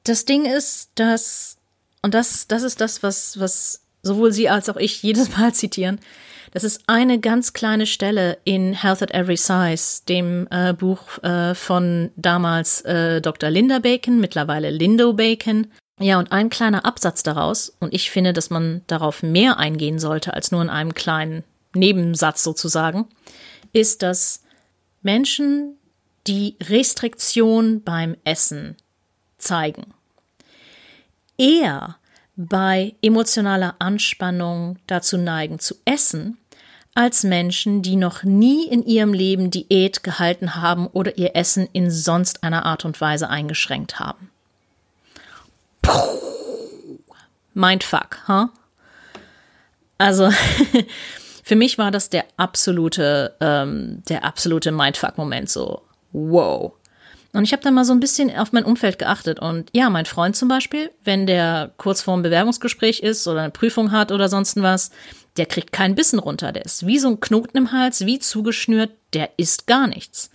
[0.05, 1.57] das Ding ist, dass,
[2.03, 5.99] und das, das ist das, was, was sowohl Sie als auch ich jedes Mal zitieren,
[6.57, 11.55] das ist eine ganz kleine Stelle in Health at Every Size, dem äh, Buch äh,
[11.55, 13.51] von damals äh, Dr.
[13.51, 15.67] Linda Bacon, mittlerweile Lindo Bacon.
[16.01, 20.33] Ja, und ein kleiner Absatz daraus, und ich finde, dass man darauf mehr eingehen sollte
[20.33, 23.07] als nur in einem kleinen Nebensatz sozusagen,
[23.75, 24.43] ist, dass
[25.03, 25.77] Menschen
[26.27, 28.79] die Restriktion beim Essen
[29.37, 29.93] zeigen
[31.37, 31.99] eher
[32.37, 36.39] bei emotionaler Anspannung dazu neigen zu essen,
[36.97, 41.91] als Menschen, die noch nie in ihrem Leben Diät gehalten haben oder ihr Essen in
[41.91, 44.31] sonst einer Art und Weise eingeschränkt haben.
[45.83, 45.93] Puh.
[47.55, 48.49] Mindfuck, huh?
[49.99, 50.31] Also
[51.45, 55.49] für mich war das der absolute, ähm, der absolute Mindfuck-Moment.
[55.49, 55.83] So,
[56.13, 56.73] wow,
[57.37, 59.41] und ich habe dann mal so ein bisschen auf mein Umfeld geachtet.
[59.41, 63.93] Und ja, mein Freund zum Beispiel, wenn der kurz vorm Bewerbungsgespräch ist oder eine Prüfung
[63.93, 64.91] hat oder sonst was,
[65.37, 68.91] der kriegt keinen Bissen runter, der ist wie so ein Knoten im Hals, wie zugeschnürt,
[69.13, 70.31] der isst gar nichts.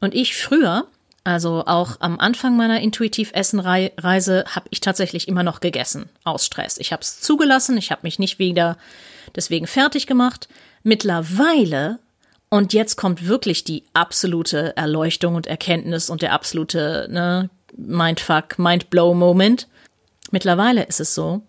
[0.00, 0.86] Und ich früher,
[1.24, 6.78] also auch am Anfang meiner Intuitiv-Essen-Reise, habe ich tatsächlich immer noch gegessen aus Stress.
[6.78, 8.78] Ich habe es zugelassen, ich habe mich nicht wieder
[9.34, 10.48] deswegen fertig gemacht.
[10.82, 11.98] Mittlerweile
[12.50, 19.68] und jetzt kommt wirklich die absolute Erleuchtung und Erkenntnis und der absolute ne, Mindfuck, Mindblow-Moment.
[20.30, 21.42] Mittlerweile ist es so,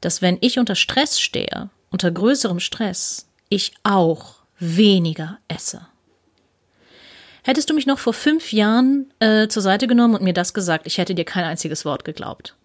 [0.00, 5.86] dass wenn ich unter Stress stehe, unter größerem Stress, ich auch weniger esse.
[7.44, 10.88] Hättest du mich noch vor fünf Jahren äh, zur Seite genommen und mir das gesagt,
[10.88, 12.56] ich hätte dir kein einziges Wort geglaubt.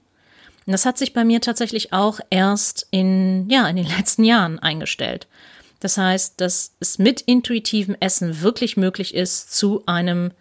[0.65, 4.57] Und das hat sich bei mir tatsächlich auch erst in, ja, in den letzten Jahren
[4.57, 5.27] eingestellt.
[5.79, 10.31] Das heißt, dass es mit intuitivem Essen wirklich möglich ist, zu einem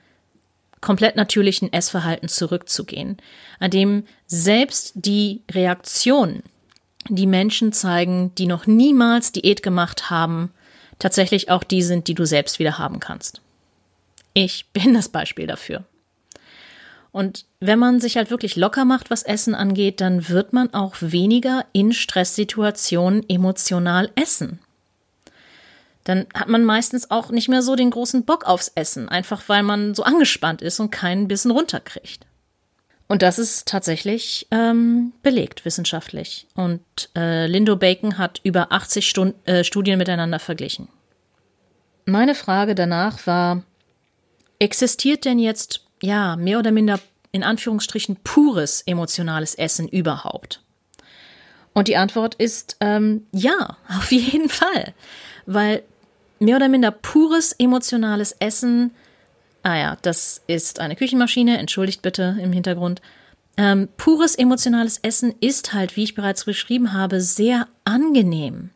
[0.81, 3.19] komplett natürlichen Essverhalten zurückzugehen,
[3.61, 6.43] an dem selbst die Reaktionen,
[7.09, 10.53] die Menschen zeigen, die noch niemals Diät gemacht haben,
[10.99, 13.41] tatsächlich auch die sind, die du selbst wieder haben kannst.
[14.35, 15.85] Ich bin das Beispiel dafür.
[17.11, 20.97] Und wenn man sich halt wirklich locker macht, was Essen angeht, dann wird man auch
[21.01, 24.61] weniger in Stresssituationen emotional essen
[26.09, 29.63] dann hat man meistens auch nicht mehr so den großen Bock aufs Essen, einfach weil
[29.63, 32.25] man so angespannt ist und keinen Bissen runterkriegt.
[33.09, 36.47] Und das ist tatsächlich ähm, belegt wissenschaftlich.
[36.55, 36.83] Und
[37.17, 40.89] äh, Lindo Bacon hat über 80 Stund äh, Studien miteinander verglichen.
[42.05, 43.63] Meine Frage danach war,
[44.59, 47.01] existiert denn jetzt, ja, mehr oder minder
[47.33, 50.63] in Anführungsstrichen pures emotionales Essen überhaupt?
[51.73, 54.93] Und die Antwort ist ähm, ja, auf jeden Fall.
[55.47, 55.83] Weil
[56.39, 58.91] mehr oder minder pures emotionales Essen.
[59.63, 63.03] Ah ja, das ist eine Küchenmaschine, entschuldigt bitte im Hintergrund.
[63.57, 68.71] Ähm, pures emotionales Essen ist halt, wie ich bereits beschrieben habe, sehr angenehm.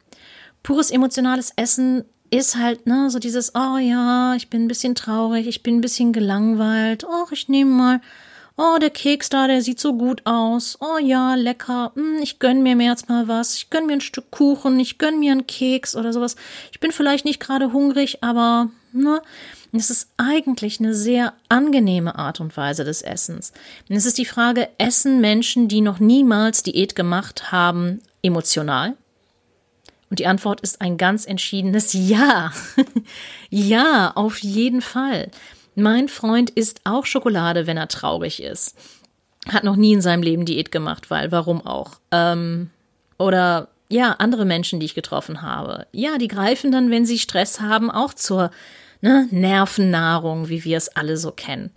[0.63, 5.47] Pures emotionales Essen ist halt, ne, so dieses, oh ja, ich bin ein bisschen traurig,
[5.47, 8.01] ich bin ein bisschen gelangweilt, oh, ich nehme mal
[8.57, 10.77] Oh, der Keks da, der sieht so gut aus.
[10.81, 11.93] Oh ja, lecker.
[11.95, 13.57] Hm, ich gönn mir jetzt mal was.
[13.57, 14.79] Ich gönn mir ein Stück Kuchen.
[14.79, 16.37] Ich gönn mir einen Keks oder sowas.
[16.71, 19.23] Ich bin vielleicht nicht gerade hungrig, aber ne,
[19.73, 23.53] es ist eigentlich eine sehr angenehme Art und Weise des Essens.
[23.89, 28.97] Und es ist die Frage, essen Menschen, die noch niemals Diät gemacht haben, emotional?
[30.11, 32.53] Und die Antwort ist ein ganz entschiedenes Ja.
[33.49, 35.31] ja, auf jeden Fall.
[35.75, 38.77] Mein Freund isst auch Schokolade, wenn er traurig ist.
[39.49, 41.93] Hat noch nie in seinem Leben Diät gemacht, weil warum auch?
[42.11, 42.71] Ähm,
[43.19, 45.87] oder ja, andere Menschen, die ich getroffen habe.
[45.93, 48.51] Ja, die greifen dann, wenn sie Stress haben, auch zur
[49.01, 51.71] ne, Nervennahrung, wie wir es alle so kennen.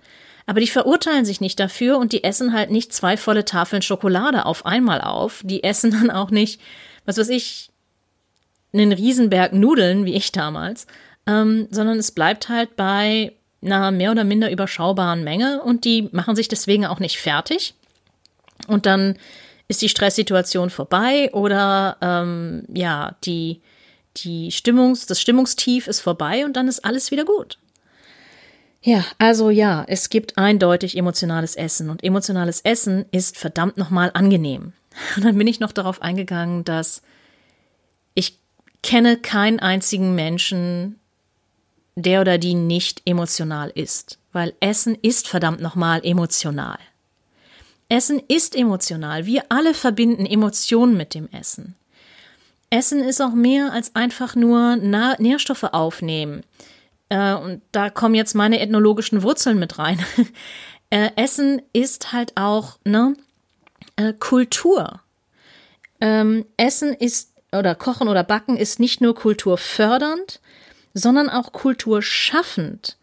[0.45, 4.45] Aber die verurteilen sich nicht dafür und die essen halt nicht zwei volle Tafeln Schokolade
[4.45, 5.41] auf einmal auf.
[5.43, 6.61] Die essen dann auch nicht,
[7.05, 7.71] was weiß ich,
[8.73, 10.85] einen Riesenberg Nudeln, wie ich damals,
[11.27, 16.35] ähm, sondern es bleibt halt bei einer mehr oder minder überschaubaren Menge und die machen
[16.35, 17.73] sich deswegen auch nicht fertig.
[18.67, 19.17] Und dann
[19.67, 23.61] ist die Stresssituation vorbei oder ähm, ja, die,
[24.17, 27.57] die Stimmungs, das Stimmungstief ist vorbei und dann ist alles wieder gut.
[28.81, 34.73] Ja, also ja, es gibt eindeutig emotionales Essen und emotionales Essen ist verdammt nochmal angenehm.
[35.15, 37.01] Und dann bin ich noch darauf eingegangen, dass
[38.13, 38.39] ich
[38.83, 40.99] kenne keinen einzigen Menschen,
[41.95, 46.77] der oder die nicht emotional ist, weil Essen ist verdammt nochmal emotional.
[47.87, 49.25] Essen ist emotional.
[49.25, 51.75] Wir alle verbinden Emotionen mit dem Essen.
[52.69, 56.43] Essen ist auch mehr als einfach nur Nährstoffe aufnehmen.
[57.09, 59.99] Äh, und da kommen jetzt meine ethnologischen Wurzeln mit rein.
[60.91, 63.15] Äh, Essen ist halt auch ne,
[63.95, 65.01] äh, Kultur.
[65.99, 70.39] Ähm, Essen ist oder Kochen oder Backen ist nicht nur kulturfördernd,
[70.95, 72.97] sondern auch kulturschaffend.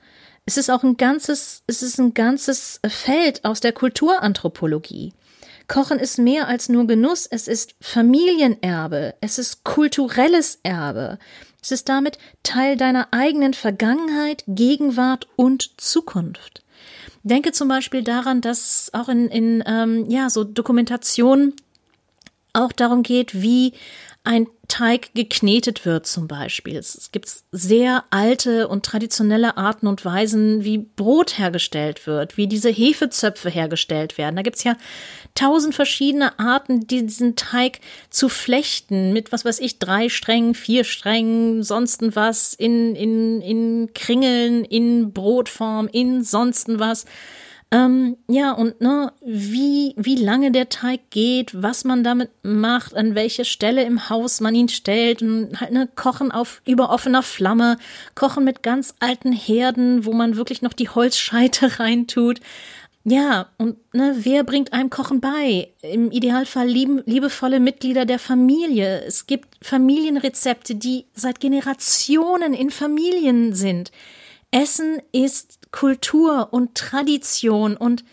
[0.44, 5.12] Es ist auch ein ganzes, es ist ein ganzes Feld aus der Kulturanthropologie.
[5.68, 11.18] Kochen ist mehr als nur Genuss, es ist Familienerbe, es ist kulturelles Erbe.
[11.62, 16.64] Es ist damit Teil deiner eigenen Vergangenheit, Gegenwart und Zukunft.
[17.22, 21.54] Denke zum Beispiel daran, dass auch in, in ähm, ja, so Dokumentationen
[22.52, 23.74] auch darum geht, wie
[24.24, 26.76] ein Teig geknetet wird zum Beispiel.
[26.76, 32.70] Es gibt sehr alte und traditionelle Arten und Weisen, wie Brot hergestellt wird, wie diese
[32.70, 34.36] Hefezöpfe hergestellt werden.
[34.36, 34.76] Da gibt's ja
[35.34, 37.80] tausend verschiedene Arten, diesen Teig
[38.10, 43.90] zu flechten mit, was weiß ich, drei Strängen, vier Strängen, sonsten was, in, in, in
[43.92, 47.06] Kringeln, in Brotform, in sonsten was.
[47.72, 53.14] Ähm, ja, und ne, wie, wie lange der Teig geht, was man damit macht, an
[53.14, 57.78] welche Stelle im Haus man ihn stellt und halt ne, kochen auf über offener Flamme,
[58.14, 62.40] kochen mit ganz alten Herden, wo man wirklich noch die Holzscheite reintut.
[63.04, 65.72] Ja, und ne, wer bringt einem Kochen bei?
[65.80, 69.02] Im Idealfall lieben, liebevolle Mitglieder der Familie.
[69.06, 73.92] Es gibt Familienrezepte, die seit Generationen in Familien sind.
[74.52, 78.04] Essen ist Kultur und Tradition und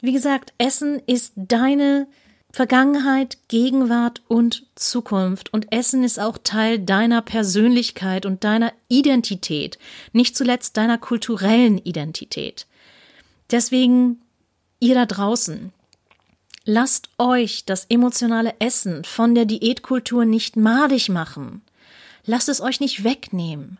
[0.00, 2.08] wie gesagt, Essen ist deine
[2.50, 5.54] Vergangenheit, Gegenwart und Zukunft.
[5.54, 9.78] Und Essen ist auch Teil deiner Persönlichkeit und deiner Identität,
[10.12, 12.66] nicht zuletzt deiner kulturellen Identität.
[13.50, 14.20] Deswegen,
[14.80, 15.72] ihr da draußen,
[16.64, 21.62] lasst euch das emotionale Essen von der Diätkultur nicht madig machen.
[22.24, 23.78] Lasst es euch nicht wegnehmen.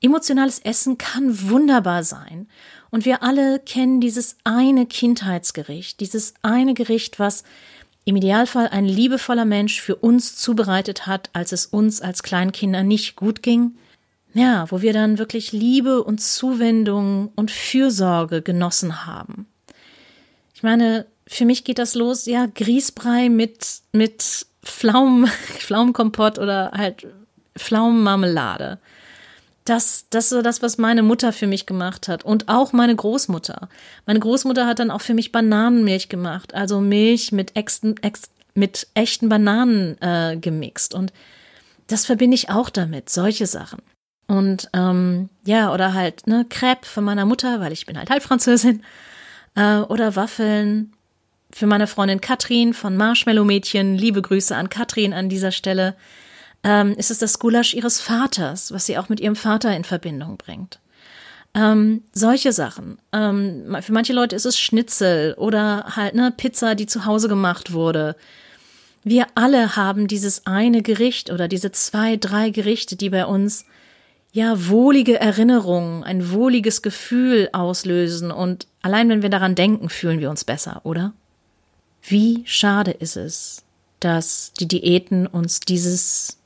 [0.00, 2.48] Emotionales Essen kann wunderbar sein.
[2.90, 7.44] Und wir alle kennen dieses eine Kindheitsgericht, dieses eine Gericht, was
[8.04, 13.14] im Idealfall ein liebevoller Mensch für uns zubereitet hat, als es uns als Kleinkinder nicht
[13.14, 13.76] gut ging.
[14.32, 19.46] Ja, wo wir dann wirklich Liebe und Zuwendung und Fürsorge genossen haben.
[20.54, 25.26] Ich meine, für mich geht das los, ja, Grießbrei mit, mit Pflaumen,
[25.58, 27.06] Pflaumenkompott oder halt
[27.56, 28.78] Pflaumenmarmelade.
[29.64, 32.24] Das, das ist das, was meine Mutter für mich gemacht hat.
[32.24, 33.68] Und auch meine Großmutter.
[34.06, 36.54] Meine Großmutter hat dann auch für mich Bananenmilch gemacht.
[36.54, 38.22] Also Milch mit, exten, ex,
[38.54, 40.94] mit echten Bananen äh, gemixt.
[40.94, 41.12] Und
[41.88, 43.82] das verbinde ich auch damit, solche Sachen.
[44.26, 48.82] Und ähm, ja, oder halt ne, Crepe von meiner Mutter, weil ich bin halt Halbfranzösin.
[49.56, 50.92] Äh, oder Waffeln
[51.52, 53.96] für meine Freundin Katrin von Marshmallow Mädchen.
[53.96, 55.96] Liebe Grüße an Katrin an dieser Stelle
[56.62, 60.36] ähm, ist es das Gulasch ihres Vaters, was sie auch mit ihrem Vater in Verbindung
[60.36, 60.78] bringt.
[61.54, 62.98] Ähm, solche Sachen.
[63.12, 67.72] Ähm, für manche Leute ist es Schnitzel oder halt eine Pizza, die zu Hause gemacht
[67.72, 68.14] wurde.
[69.02, 73.64] Wir alle haben dieses eine Gericht oder diese zwei, drei Gerichte, die bei uns
[74.32, 80.30] ja wohlige Erinnerungen, ein wohliges Gefühl auslösen und allein wenn wir daran denken, fühlen wir
[80.30, 81.12] uns besser, oder?
[82.02, 83.64] Wie schade ist es,
[83.98, 86.39] dass die Diäten uns dieses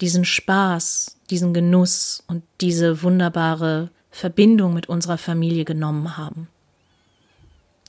[0.00, 6.48] diesen Spaß, diesen Genuss und diese wunderbare Verbindung mit unserer Familie genommen haben.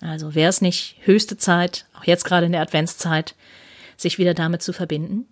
[0.01, 3.35] Also wäre es nicht höchste Zeit, auch jetzt gerade in der Adventszeit,
[3.97, 5.27] sich wieder damit zu verbinden?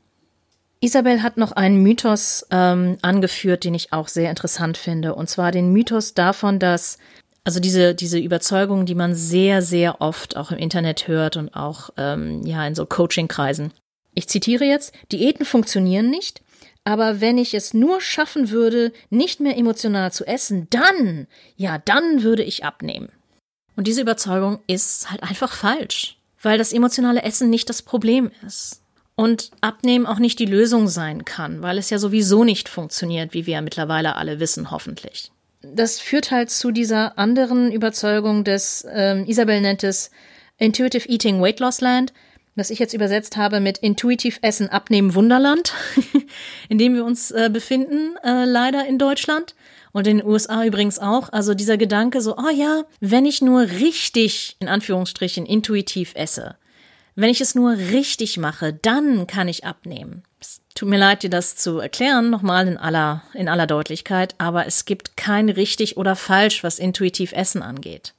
[0.81, 5.51] Isabel hat noch einen Mythos ähm, angeführt, den ich auch sehr interessant finde, und zwar
[5.51, 6.99] den Mythos davon, dass
[7.43, 11.89] also diese diese Überzeugung, die man sehr sehr oft auch im Internet hört und auch
[11.97, 13.73] ähm, ja in so Coaching-Kreisen.
[14.13, 16.41] Ich zitiere jetzt: Diäten funktionieren nicht,
[16.89, 22.23] aber wenn ich es nur schaffen würde, nicht mehr emotional zu essen, dann, ja, dann
[22.23, 23.10] würde ich abnehmen.
[23.75, 28.82] Und diese Überzeugung ist halt einfach falsch, weil das emotionale Essen nicht das Problem ist.
[29.15, 33.45] Und Abnehmen auch nicht die Lösung sein kann, weil es ja sowieso nicht funktioniert, wie
[33.45, 35.32] wir ja mittlerweile alle wissen, hoffentlich.
[35.62, 40.10] Das führt halt zu dieser anderen Überzeugung des, ähm, Isabel nennt es
[40.58, 42.13] Intuitive Eating Weight Loss Land,
[42.60, 45.74] was ich jetzt übersetzt habe mit Intuitiv Essen Abnehmen Wunderland,
[46.69, 49.56] in dem wir uns äh, befinden, äh, leider in Deutschland
[49.91, 51.30] und in den USA übrigens auch.
[51.32, 56.58] Also dieser Gedanke so, oh ja, wenn ich nur richtig, in Anführungsstrichen, intuitiv esse,
[57.15, 60.24] wenn ich es nur richtig mache, dann kann ich abnehmen.
[60.39, 64.67] Es tut mir leid, dir das zu erklären, nochmal in aller, in aller Deutlichkeit, aber
[64.67, 68.13] es gibt kein richtig oder falsch, was intuitiv Essen angeht.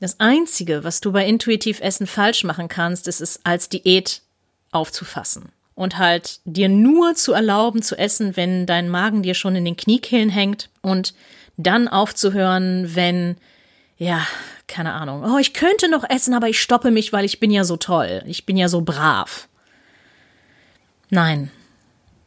[0.00, 4.22] Das Einzige, was du bei intuitiv Essen falsch machen kannst, ist es als Diät
[4.70, 5.50] aufzufassen.
[5.74, 9.76] Und halt dir nur zu erlauben zu essen, wenn dein Magen dir schon in den
[9.76, 11.14] Kniekehlen hängt und
[11.56, 13.36] dann aufzuhören, wenn,
[13.96, 14.26] ja,
[14.66, 17.64] keine Ahnung, oh, ich könnte noch essen, aber ich stoppe mich, weil ich bin ja
[17.64, 19.48] so toll, ich bin ja so brav.
[21.10, 21.50] Nein,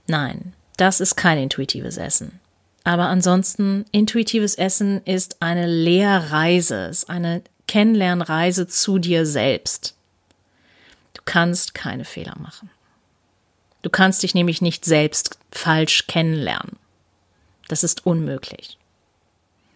[0.07, 2.39] nein, das ist kein intuitives Essen.
[2.83, 9.95] Aber ansonsten, intuitives Essen ist eine Lehrreise, ist eine Kennenlernreise zu dir selbst.
[11.13, 12.69] Du kannst keine Fehler machen.
[13.81, 16.77] Du kannst dich nämlich nicht selbst falsch kennenlernen.
[17.67, 18.77] Das ist unmöglich.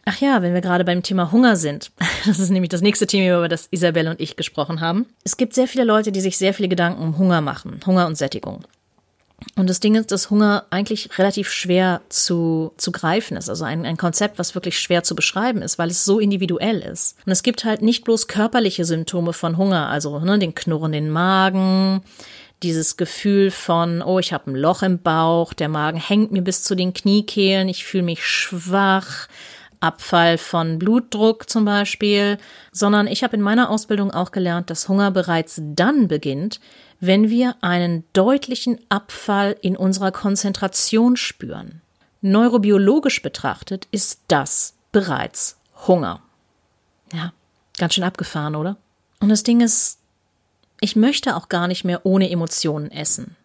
[0.06, 1.92] Ach ja, wenn wir gerade beim Thema Hunger sind,
[2.26, 5.08] das ist nämlich das nächste Thema, über das Isabelle und ich gesprochen haben.
[5.24, 8.16] Es gibt sehr viele Leute, die sich sehr viele Gedanken um Hunger machen, Hunger und
[8.16, 8.66] Sättigung.
[9.56, 13.50] Und das Ding ist, dass Hunger eigentlich relativ schwer zu, zu greifen ist.
[13.50, 17.18] Also ein, ein Konzept, was wirklich schwer zu beschreiben ist, weil es so individuell ist.
[17.26, 22.02] Und es gibt halt nicht bloß körperliche Symptome von Hunger, also ne, den knurrenden Magen,
[22.64, 26.64] dieses Gefühl von, oh, ich habe ein Loch im Bauch, der Magen hängt mir bis
[26.64, 29.28] zu den Kniekehlen, ich fühle mich schwach,
[29.80, 32.38] Abfall von Blutdruck zum Beispiel,
[32.72, 36.60] sondern ich habe in meiner Ausbildung auch gelernt, dass Hunger bereits dann beginnt,
[37.00, 41.82] wenn wir einen deutlichen Abfall in unserer Konzentration spüren.
[42.22, 46.22] Neurobiologisch betrachtet ist das bereits Hunger.
[47.14, 47.34] Ja,
[47.78, 48.78] ganz schön abgefahren, oder?
[49.20, 50.00] Und das Ding ist,
[50.82, 53.36] ich möchte auch gar nicht mehr ohne Emotionen essen.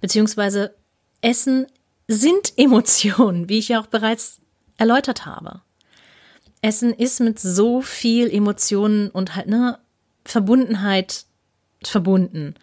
[0.00, 0.74] Beziehungsweise
[1.20, 1.66] Essen
[2.08, 4.40] sind Emotionen, wie ich ja auch bereits
[4.76, 5.60] erläutert habe.
[6.62, 9.78] Essen ist mit so viel Emotionen und halt, ne,
[10.24, 11.26] Verbundenheit
[11.82, 12.54] verbunden.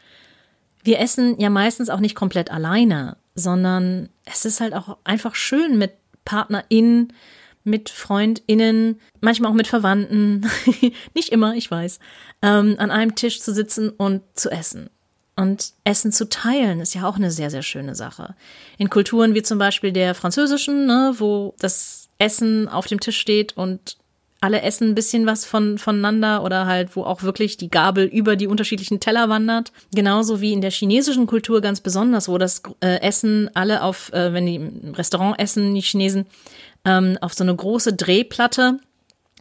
[0.83, 5.77] Wir essen ja meistens auch nicht komplett alleine, sondern es ist halt auch einfach schön
[5.77, 5.93] mit
[6.25, 7.13] PartnerInnen,
[7.63, 10.49] mit FreundInnen, manchmal auch mit Verwandten,
[11.13, 11.99] nicht immer, ich weiß,
[12.41, 14.89] ähm, an einem Tisch zu sitzen und zu essen.
[15.35, 18.35] Und Essen zu teilen ist ja auch eine sehr, sehr schöne Sache.
[18.77, 23.57] In Kulturen wie zum Beispiel der französischen, ne, wo das Essen auf dem Tisch steht
[23.57, 23.97] und
[24.41, 28.35] alle essen ein bisschen was von, voneinander oder halt, wo auch wirklich die Gabel über
[28.35, 29.71] die unterschiedlichen Teller wandert.
[29.93, 34.33] Genauso wie in der chinesischen Kultur ganz besonders, wo das äh, Essen alle auf, äh,
[34.33, 36.25] wenn die im Restaurant essen, die Chinesen,
[36.83, 38.79] ähm, auf so eine große Drehplatte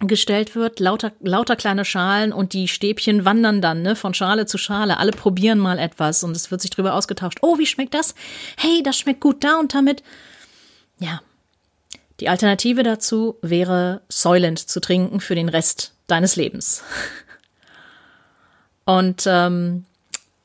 [0.00, 4.58] gestellt wird, lauter, lauter kleine Schalen und die Stäbchen wandern dann ne, von Schale zu
[4.58, 4.98] Schale.
[4.98, 7.38] Alle probieren mal etwas und es wird sich drüber ausgetauscht.
[7.40, 8.14] Oh, wie schmeckt das?
[8.58, 10.02] Hey, das schmeckt gut da und damit.
[10.98, 11.20] Ja.
[12.20, 16.82] Die Alternative dazu wäre Soylent zu trinken für den Rest deines Lebens.
[18.84, 19.86] Und ähm,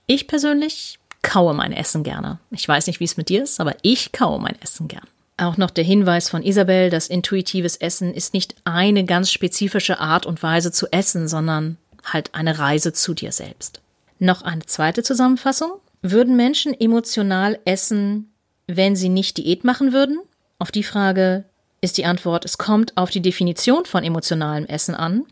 [0.07, 2.39] ich persönlich kaue mein Essen gerne.
[2.51, 5.07] Ich weiß nicht, wie es mit dir ist, aber ich kaue mein Essen gern.
[5.37, 10.25] Auch noch der Hinweis von Isabel, dass intuitives Essen ist nicht eine ganz spezifische Art
[10.25, 13.81] und Weise zu essen, sondern halt eine Reise zu dir selbst.
[14.19, 15.73] Noch eine zweite Zusammenfassung.
[16.01, 18.31] Würden Menschen emotional essen,
[18.67, 20.19] wenn sie nicht Diät machen würden?
[20.57, 21.43] Auf die Frage
[21.85, 25.23] ist die Antwort, es kommt auf die Definition von emotionalem Essen an.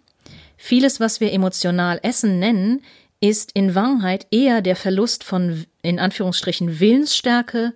[0.55, 2.81] Vieles, was wir emotional Essen nennen,
[3.19, 7.73] ist in Wahrheit eher der Verlust von in Anführungsstrichen Willensstärke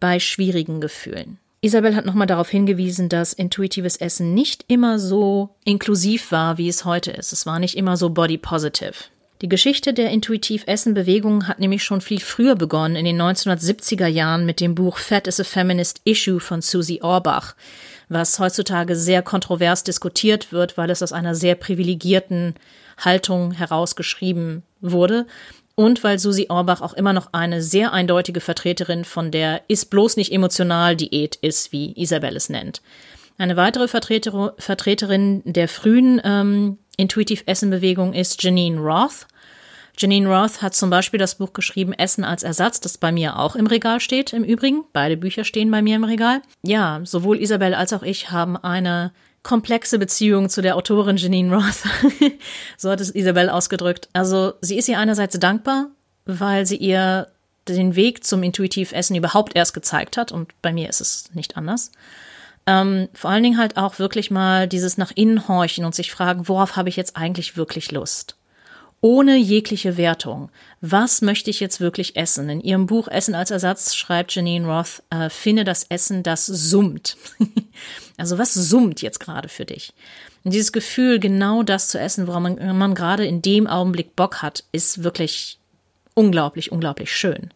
[0.00, 1.38] bei schwierigen Gefühlen.
[1.60, 6.84] Isabel hat nochmal darauf hingewiesen, dass intuitives Essen nicht immer so inklusiv war, wie es
[6.84, 7.32] heute ist.
[7.32, 8.94] Es war nicht immer so body positive.
[9.42, 14.60] Die Geschichte der Intuitiv-Essen-Bewegung hat nämlich schon viel früher begonnen, in den 1970er Jahren mit
[14.60, 17.54] dem Buch Fat is a Feminist Issue von Susie Orbach,
[18.14, 22.54] was heutzutage sehr kontrovers diskutiert wird, weil es aus einer sehr privilegierten
[22.96, 25.26] Haltung herausgeschrieben wurde
[25.74, 30.16] und weil Susi Orbach auch immer noch eine sehr eindeutige Vertreterin von der ist bloß
[30.16, 32.80] nicht emotional Diät ist, wie Isabel es nennt.
[33.36, 39.26] Eine weitere Vertreter, Vertreterin der frühen ähm, Intuitiv-Essen-Bewegung ist Janine Roth.
[39.96, 43.54] Janine Roth hat zum Beispiel das Buch geschrieben Essen als Ersatz, das bei mir auch
[43.54, 44.84] im Regal steht, im Übrigen.
[44.92, 46.42] Beide Bücher stehen bei mir im Regal.
[46.62, 49.12] Ja, sowohl Isabel als auch ich haben eine
[49.44, 51.84] komplexe Beziehung zu der Autorin Janine Roth.
[52.76, 54.08] so hat es Isabel ausgedrückt.
[54.12, 55.88] Also sie ist ihr einerseits dankbar,
[56.24, 57.28] weil sie ihr
[57.68, 61.92] den Weg zum Intuitivessen überhaupt erst gezeigt hat und bei mir ist es nicht anders.
[62.66, 66.48] Ähm, vor allen Dingen halt auch wirklich mal dieses nach innen horchen und sich fragen,
[66.48, 68.36] worauf habe ich jetzt eigentlich wirklich Lust?
[69.04, 70.48] Ohne jegliche Wertung.
[70.80, 72.48] Was möchte ich jetzt wirklich essen?
[72.48, 77.18] In ihrem Buch Essen als Ersatz schreibt Janine Roth, äh, finde das Essen, das summt.
[78.16, 79.92] also was summt jetzt gerade für dich?
[80.42, 84.40] Und dieses Gefühl, genau das zu essen, woran man, man gerade in dem Augenblick Bock
[84.40, 85.58] hat, ist wirklich
[86.14, 87.50] unglaublich, unglaublich schön.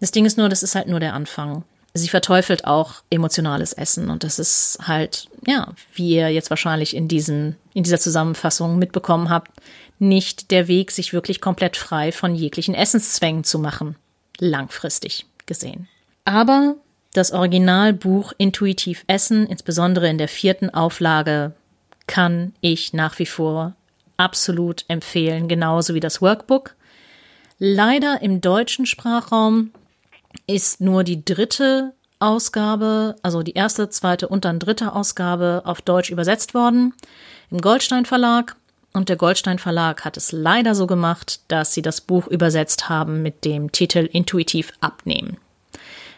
[0.00, 1.64] Das Ding ist nur, das ist halt nur der Anfang.
[1.94, 7.08] Sie verteufelt auch emotionales Essen und das ist halt, ja, wie ihr jetzt wahrscheinlich in
[7.08, 9.50] diesem, in dieser Zusammenfassung mitbekommen habt,
[9.98, 13.96] nicht der Weg, sich wirklich komplett frei von jeglichen Essenszwängen zu machen,
[14.38, 15.88] langfristig gesehen.
[16.24, 16.76] Aber
[17.14, 21.52] das Originalbuch Intuitiv Essen, insbesondere in der vierten Auflage,
[22.06, 23.74] kann ich nach wie vor
[24.16, 26.74] absolut empfehlen, genauso wie das Workbook.
[27.58, 29.72] Leider im deutschen Sprachraum
[30.46, 36.10] ist nur die dritte Ausgabe, also die erste, zweite und dann dritte Ausgabe auf Deutsch
[36.10, 36.94] übersetzt worden
[37.50, 38.56] im Goldstein Verlag.
[38.92, 43.22] Und der Goldstein Verlag hat es leider so gemacht, dass sie das Buch übersetzt haben
[43.22, 45.36] mit dem Titel Intuitiv abnehmen.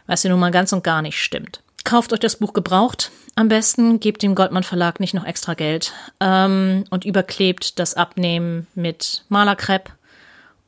[0.07, 1.63] Was ja nun mal ganz und gar nicht stimmt.
[1.85, 3.11] Kauft euch das Buch gebraucht.
[3.37, 8.67] Am besten gebt dem Goldmann Verlag nicht noch extra Geld ähm, und überklebt das Abnehmen
[8.75, 9.93] mit Malerkrepp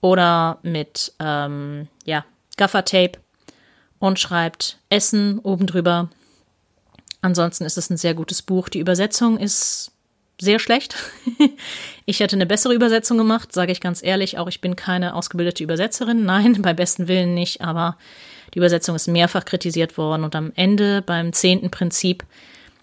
[0.01, 2.25] oder mit ähm, ja,
[2.57, 3.19] Gaffertape
[3.99, 6.09] und schreibt Essen oben drüber.
[7.21, 8.69] Ansonsten ist es ein sehr gutes Buch.
[8.69, 9.92] Die Übersetzung ist
[10.43, 10.97] sehr schlecht.
[12.05, 14.39] ich hätte eine bessere Übersetzung gemacht, sage ich ganz ehrlich.
[14.39, 16.25] Auch ich bin keine ausgebildete Übersetzerin.
[16.25, 17.63] Nein, bei besten Willen nicht.
[17.63, 17.97] Aber
[18.53, 20.25] die Übersetzung ist mehrfach kritisiert worden.
[20.25, 22.25] Und am Ende, beim zehnten Prinzip,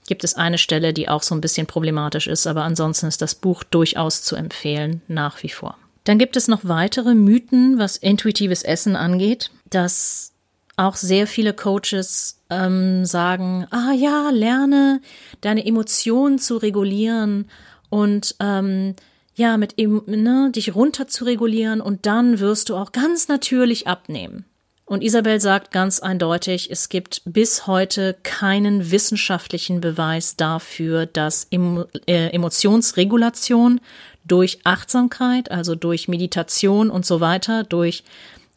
[0.08, 3.36] gibt es eine Stelle, die auch so ein bisschen problematisch ist, aber ansonsten ist das
[3.36, 5.78] Buch durchaus zu empfehlen, nach wie vor.
[6.04, 10.34] Dann gibt es noch weitere Mythen, was intuitives Essen angeht, dass
[10.80, 15.02] auch sehr viele Coaches ähm, sagen, ah ja, lerne
[15.42, 17.50] deine Emotionen zu regulieren
[17.90, 18.96] und ähm,
[19.36, 24.46] ja, mit ne, dich runter zu regulieren und dann wirst du auch ganz natürlich abnehmen.
[24.86, 32.30] Und Isabel sagt ganz eindeutig, es gibt bis heute keinen wissenschaftlichen Beweis dafür, dass äh,
[32.30, 33.82] Emotionsregulation
[34.26, 38.04] durch Achtsamkeit, also durch Meditation und so weiter, durch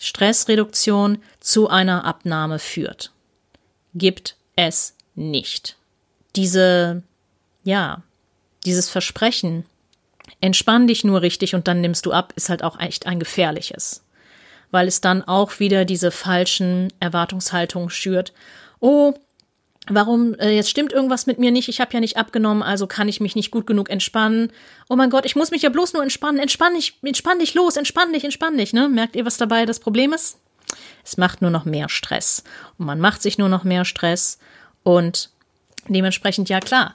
[0.02, 3.12] Stressreduktion zu einer Abnahme führt.
[3.94, 5.76] Gibt es nicht.
[6.34, 7.04] Diese,
[7.62, 8.02] ja,
[8.64, 9.64] dieses Versprechen,
[10.40, 14.02] entspann dich nur richtig und dann nimmst du ab, ist halt auch echt ein gefährliches.
[14.72, 18.32] Weil es dann auch wieder diese falschen Erwartungshaltungen schürt.
[18.80, 19.14] Oh,
[19.88, 23.08] Warum, äh, jetzt stimmt irgendwas mit mir nicht, ich habe ja nicht abgenommen, also kann
[23.08, 24.52] ich mich nicht gut genug entspannen.
[24.88, 27.76] Oh mein Gott, ich muss mich ja bloß nur entspannen, entspann dich, entspann dich los,
[27.76, 28.88] entspann dich, entspann dich, ne?
[28.88, 30.38] Merkt ihr, was dabei das Problem ist?
[31.04, 32.44] Es macht nur noch mehr Stress.
[32.78, 34.38] Und man macht sich nur noch mehr Stress
[34.84, 35.30] und
[35.88, 36.94] dementsprechend, ja klar,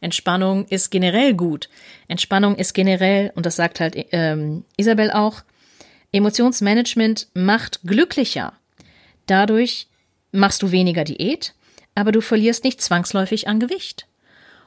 [0.00, 1.68] Entspannung ist generell gut.
[2.06, 5.42] Entspannung ist generell, und das sagt halt ähm, Isabel auch,
[6.12, 8.52] Emotionsmanagement macht glücklicher.
[9.26, 9.88] Dadurch
[10.30, 11.54] machst du weniger Diät,
[11.98, 14.06] aber du verlierst nicht zwangsläufig an Gewicht.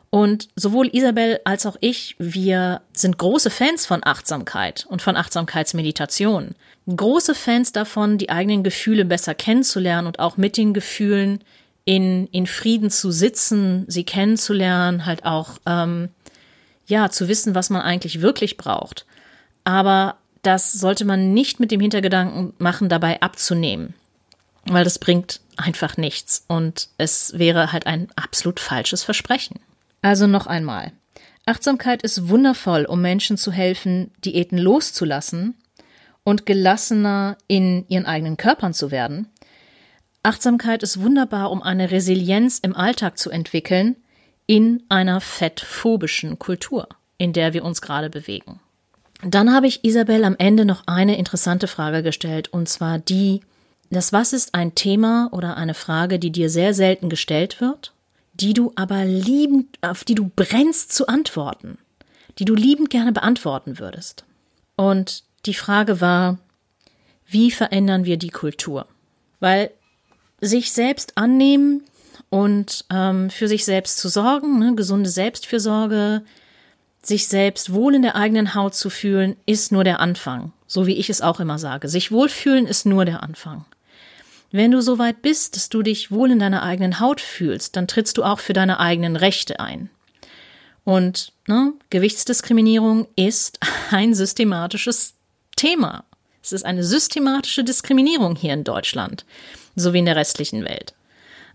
[0.10, 6.56] Und sowohl Isabel als auch ich, wir sind große Fans von Achtsamkeit und von Achtsamkeitsmeditation.
[6.94, 11.42] Große Fans davon, die eigenen Gefühle besser kennenzulernen und auch mit den Gefühlen
[11.86, 16.10] in, in Frieden zu sitzen, sie kennenzulernen, halt auch, ähm,
[16.86, 19.06] ja, zu wissen, was man eigentlich wirklich braucht.
[19.64, 23.94] Aber das sollte man nicht mit dem Hintergedanken machen, dabei abzunehmen
[24.66, 29.60] weil das bringt einfach nichts und es wäre halt ein absolut falsches Versprechen.
[30.02, 30.92] Also noch einmal.
[31.46, 35.56] Achtsamkeit ist wundervoll, um Menschen zu helfen, Diäten loszulassen
[36.24, 39.28] und gelassener in ihren eigenen Körpern zu werden.
[40.24, 43.96] Achtsamkeit ist wunderbar, um eine Resilienz im Alltag zu entwickeln
[44.46, 46.88] in einer fettphobischen Kultur,
[47.18, 48.60] in der wir uns gerade bewegen.
[49.24, 53.42] Dann habe ich Isabel am Ende noch eine interessante Frage gestellt, und zwar die,
[53.96, 57.94] das Was ist ein Thema oder eine Frage, die dir sehr selten gestellt wird,
[58.34, 61.78] die du aber liebend, auf die du brennst zu antworten,
[62.40, 64.24] die du liebend gerne beantworten würdest.
[64.76, 66.38] Und die Frage war,
[67.28, 68.88] wie verändern wir die Kultur?
[69.40, 69.72] Weil
[70.40, 71.84] sich selbst annehmen
[72.30, 76.24] und ähm, für sich selbst zu sorgen, ne, gesunde Selbstfürsorge,
[77.04, 80.54] sich selbst wohl in der eigenen Haut zu fühlen, ist nur der Anfang.
[80.68, 81.90] So wie ich es auch immer sage.
[81.90, 83.66] Sich wohlfühlen ist nur der Anfang.
[84.52, 87.88] Wenn du so weit bist, dass du dich wohl in deiner eigenen Haut fühlst, dann
[87.88, 89.90] trittst du auch für deine eigenen Rechte ein.
[90.84, 93.60] Und ne, Gewichtsdiskriminierung ist
[93.92, 95.16] ein systematisches
[95.56, 96.04] Thema.
[96.44, 99.26] Es ist eine systematische Diskriminierung hier in Deutschland,
[99.76, 100.96] so wie in der restlichen Welt.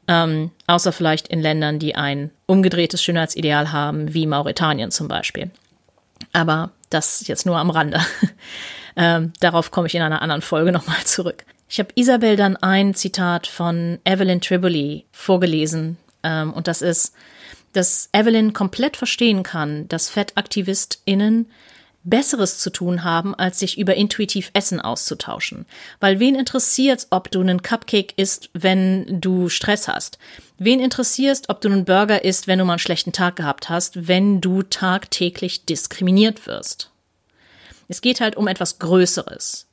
[0.08, 5.50] Ähm, außer vielleicht in Ländern, die ein umgedrehtes Schönheitsideal haben, wie Mauretanien zum Beispiel.
[6.32, 8.00] Aber das jetzt nur am Rande.
[8.96, 11.44] ähm, darauf komme ich in einer anderen Folge nochmal zurück.
[11.68, 15.96] Ich habe Isabel dann ein Zitat von Evelyn Triboli vorgelesen.
[16.22, 17.12] Ähm, und das ist,
[17.72, 21.46] dass Evelyn komplett verstehen kann, dass FettaktivistInnen
[22.06, 25.66] Besseres zu tun haben, als sich über intuitiv Essen auszutauschen.
[25.98, 30.18] Weil wen interessiert, ob du einen Cupcake isst, wenn du Stress hast?
[30.56, 34.06] Wen interessiert, ob du einen Burger isst, wenn du mal einen schlechten Tag gehabt hast,
[34.06, 36.90] wenn du tagtäglich diskriminiert wirst?
[37.88, 39.65] Es geht halt um etwas Größeres.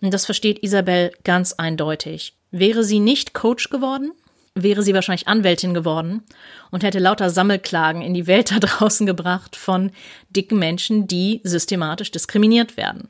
[0.00, 2.34] Und das versteht Isabel ganz eindeutig.
[2.50, 4.12] Wäre sie nicht Coach geworden,
[4.54, 6.22] wäre sie wahrscheinlich Anwältin geworden
[6.70, 9.92] und hätte lauter Sammelklagen in die Welt da draußen gebracht von
[10.30, 13.08] dicken Menschen, die systematisch diskriminiert werden.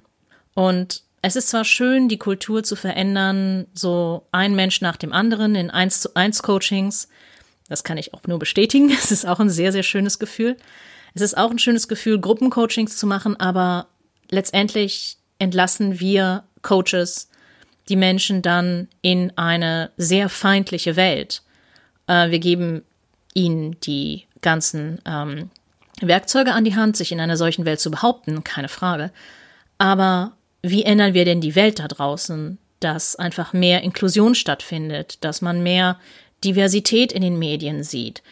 [0.54, 5.54] Und es ist zwar schön, die Kultur zu verändern, so ein Mensch nach dem anderen
[5.54, 7.08] in eins zu eins Coachings.
[7.68, 8.90] Das kann ich auch nur bestätigen.
[9.02, 10.56] Es ist auch ein sehr, sehr schönes Gefühl.
[11.14, 13.88] Es ist auch ein schönes Gefühl, Gruppencoachings zu machen, aber
[14.30, 17.28] letztendlich entlassen wir Coaches
[17.88, 21.42] die Menschen dann in eine sehr feindliche Welt.
[22.06, 22.82] Äh, wir geben
[23.34, 25.50] ihnen die ganzen ähm,
[26.00, 29.12] Werkzeuge an die Hand, sich in einer solchen Welt zu behaupten, keine Frage.
[29.78, 35.40] Aber wie ändern wir denn die Welt da draußen, dass einfach mehr Inklusion stattfindet, dass
[35.40, 35.98] man mehr
[36.44, 38.22] Diversität in den Medien sieht,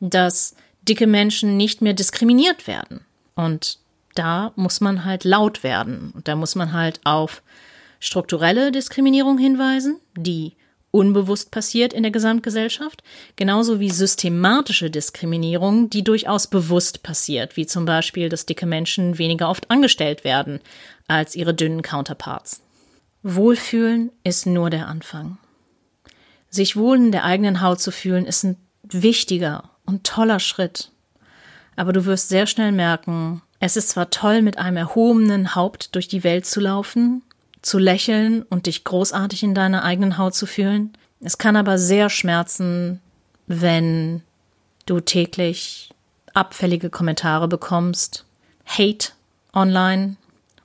[0.00, 3.00] dass dicke Menschen nicht mehr diskriminiert werden.
[3.34, 3.78] Und
[4.14, 6.12] da muss man halt laut werden.
[6.14, 7.42] Und da muss man halt auf
[8.04, 10.56] strukturelle Diskriminierung hinweisen, die
[10.90, 13.02] unbewusst passiert in der Gesamtgesellschaft,
[13.34, 19.48] genauso wie systematische Diskriminierung, die durchaus bewusst passiert, wie zum Beispiel, dass dicke Menschen weniger
[19.48, 20.60] oft angestellt werden
[21.08, 22.62] als ihre dünnen Counterparts.
[23.22, 25.38] Wohlfühlen ist nur der Anfang.
[26.50, 30.92] Sich wohl in der eigenen Haut zu fühlen, ist ein wichtiger und toller Schritt.
[31.74, 36.06] Aber du wirst sehr schnell merken, es ist zwar toll, mit einem erhobenen Haupt durch
[36.06, 37.22] die Welt zu laufen,
[37.64, 40.92] zu lächeln und dich großartig in deiner eigenen Haut zu fühlen.
[41.20, 43.00] Es kann aber sehr schmerzen,
[43.46, 44.22] wenn
[44.86, 45.90] du täglich
[46.34, 48.24] abfällige Kommentare bekommst,
[48.66, 49.12] Hate
[49.52, 50.16] online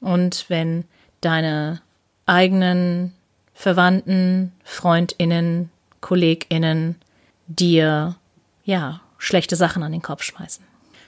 [0.02, 0.86] und wenn
[1.22, 1.82] deine
[2.26, 3.14] eigenen
[3.54, 5.70] Verwandten, Freundinnen,
[6.02, 6.96] Kolleginnen
[7.48, 8.16] dir
[8.64, 10.64] ja schlechte Sachen an den Kopf schmeißen.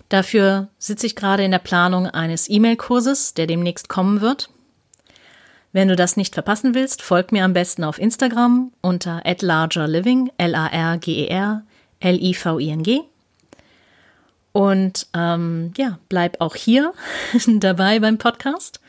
[0.09, 4.49] Dafür sitze ich gerade in der Planung eines E-Mail-Kurses, der demnächst kommen wird.
[5.73, 11.63] Wenn du das nicht verpassen willst, folg mir am besten auf Instagram unter @largerliving, L-A-R-G-E-R,
[11.99, 13.01] L-I-V-I-N-G.
[14.51, 16.93] Und ähm, ja, bleib auch hier
[17.47, 18.81] dabei beim Podcast.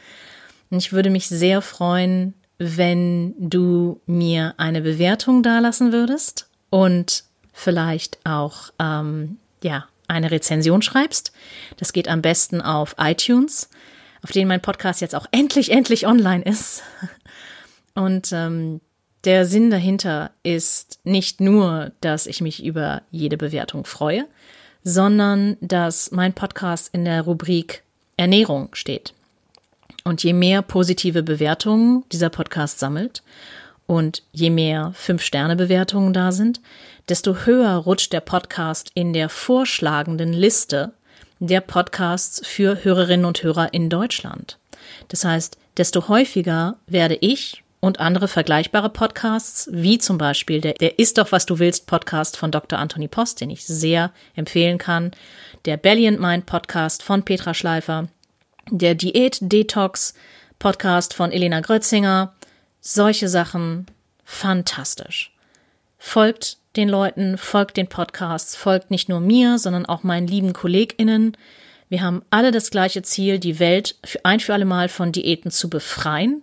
[0.70, 8.18] Und ich würde mich sehr freuen, wenn du mir eine Bewertung dalassen würdest und vielleicht
[8.24, 11.32] auch ähm, ja eine Rezension schreibst.
[11.76, 13.68] Das geht am besten auf iTunes
[14.22, 16.82] auf denen mein Podcast jetzt auch endlich, endlich online ist.
[17.94, 18.80] Und ähm,
[19.24, 24.26] der Sinn dahinter ist nicht nur, dass ich mich über jede Bewertung freue,
[24.84, 27.82] sondern dass mein Podcast in der Rubrik
[28.16, 29.14] Ernährung steht.
[30.04, 33.22] Und je mehr positive Bewertungen dieser Podcast sammelt
[33.86, 36.60] und je mehr Fünf-Sterne-Bewertungen da sind,
[37.08, 40.92] desto höher rutscht der Podcast in der vorschlagenden Liste
[41.46, 44.58] der Podcasts für Hörerinnen und Hörer in Deutschland.
[45.08, 51.00] Das heißt, desto häufiger werde ich und andere vergleichbare Podcasts, wie zum Beispiel der, der
[51.00, 52.78] Ist doch, was du willst Podcast von Dr.
[52.78, 55.10] Anthony Post, den ich sehr empfehlen kann,
[55.64, 58.06] der Belly and Mind Podcast von Petra Schleifer,
[58.70, 60.14] der Diät Detox
[60.60, 62.34] Podcast von Elena Grötzinger,
[62.80, 63.86] solche Sachen
[64.24, 65.34] fantastisch.
[65.98, 71.36] Folgt den Leuten, folgt den Podcasts, folgt nicht nur mir, sondern auch meinen lieben KollegInnen.
[71.88, 75.50] Wir haben alle das gleiche Ziel, die Welt für ein für alle Mal von Diäten
[75.50, 76.42] zu befreien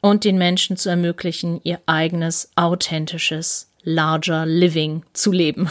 [0.00, 5.68] und den Menschen zu ermöglichen, ihr eigenes, authentisches, larger Living zu leben.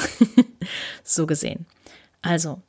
[1.03, 1.65] so gesehen.
[2.21, 2.61] Also,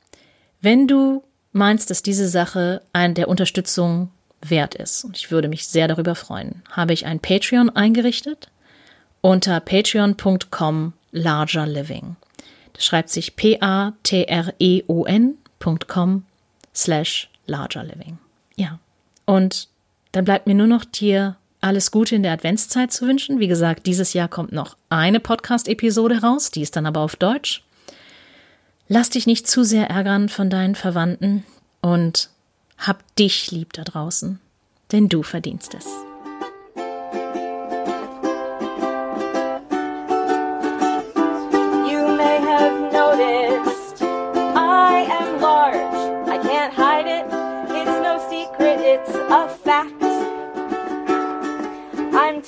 [0.61, 4.09] wenn du meinst, dass diese Sache eine der Unterstützung
[4.41, 8.49] wert ist, und ich würde mich sehr darüber freuen, habe ich ein Patreon eingerichtet
[9.21, 12.15] unter patreon.com larger living.
[12.73, 13.95] Das schreibt sich p-a-t-r-e-o-n.com
[16.73, 18.17] slash larger living.
[18.55, 18.79] Ja.
[19.25, 19.67] Und
[20.11, 23.39] dann bleibt mir nur noch dir alles Gute in der Adventszeit zu wünschen.
[23.39, 27.63] Wie gesagt, dieses Jahr kommt noch eine Podcast-Episode raus, die ist dann aber auf Deutsch.
[28.87, 31.45] Lass dich nicht zu sehr ärgern von deinen Verwandten
[31.81, 32.29] und
[32.77, 34.39] hab dich lieb da draußen,
[34.91, 35.85] denn du verdienst es.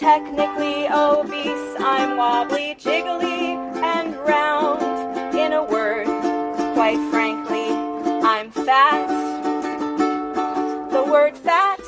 [0.04, 1.76] Technically obese.
[1.80, 4.82] I'm wobbly, jiggly, and round.
[5.36, 6.08] In a word,
[6.76, 7.70] quite frankly,
[8.22, 9.08] I'm fat.
[10.92, 11.80] The word fat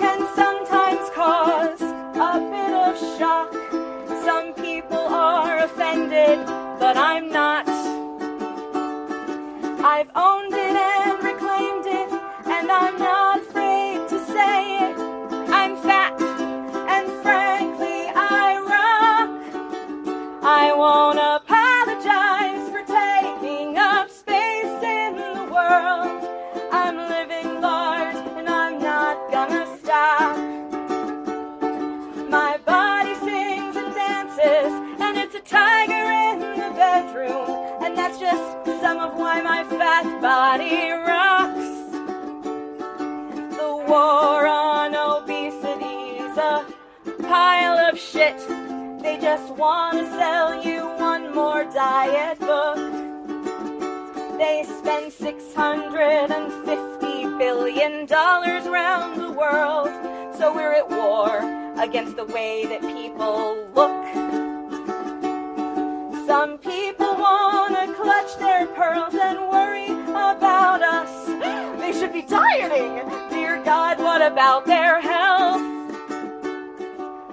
[0.00, 3.52] can sometimes cause a bit of shock.
[4.24, 6.44] Some people are offended,
[6.80, 7.68] but I'm not.
[9.84, 10.63] I've owned it
[39.94, 41.70] fat body rocks.
[43.56, 46.66] The war on obesity's a
[47.22, 48.36] pile of shit.
[49.02, 52.76] They just want to sell you one more diet book.
[54.36, 59.90] They spend $650 billion around the world.
[60.36, 61.38] So we're at war
[61.80, 64.04] against the way that people look.
[66.26, 69.43] Some people want to clutch their pearls and
[70.36, 71.26] about us.
[71.80, 73.08] They should be dieting.
[73.30, 75.62] Dear God, what about their health?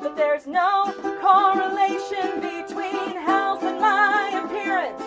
[0.01, 5.03] But there's no correlation between health and my appearance.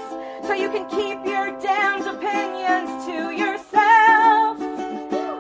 [0.47, 4.59] So you can keep your damned opinions to yourself.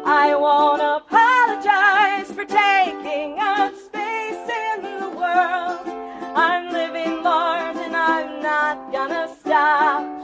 [0.06, 5.86] I won't apologize for taking up space in the world.
[6.36, 10.23] I'm living large and I'm not gonna stop.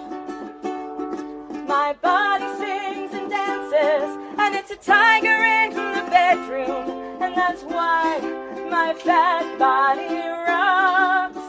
[1.71, 8.19] My body sings and dances, and it's a tiger in the bedroom, and that's why
[8.69, 10.17] my fat body
[10.49, 11.40] rocks.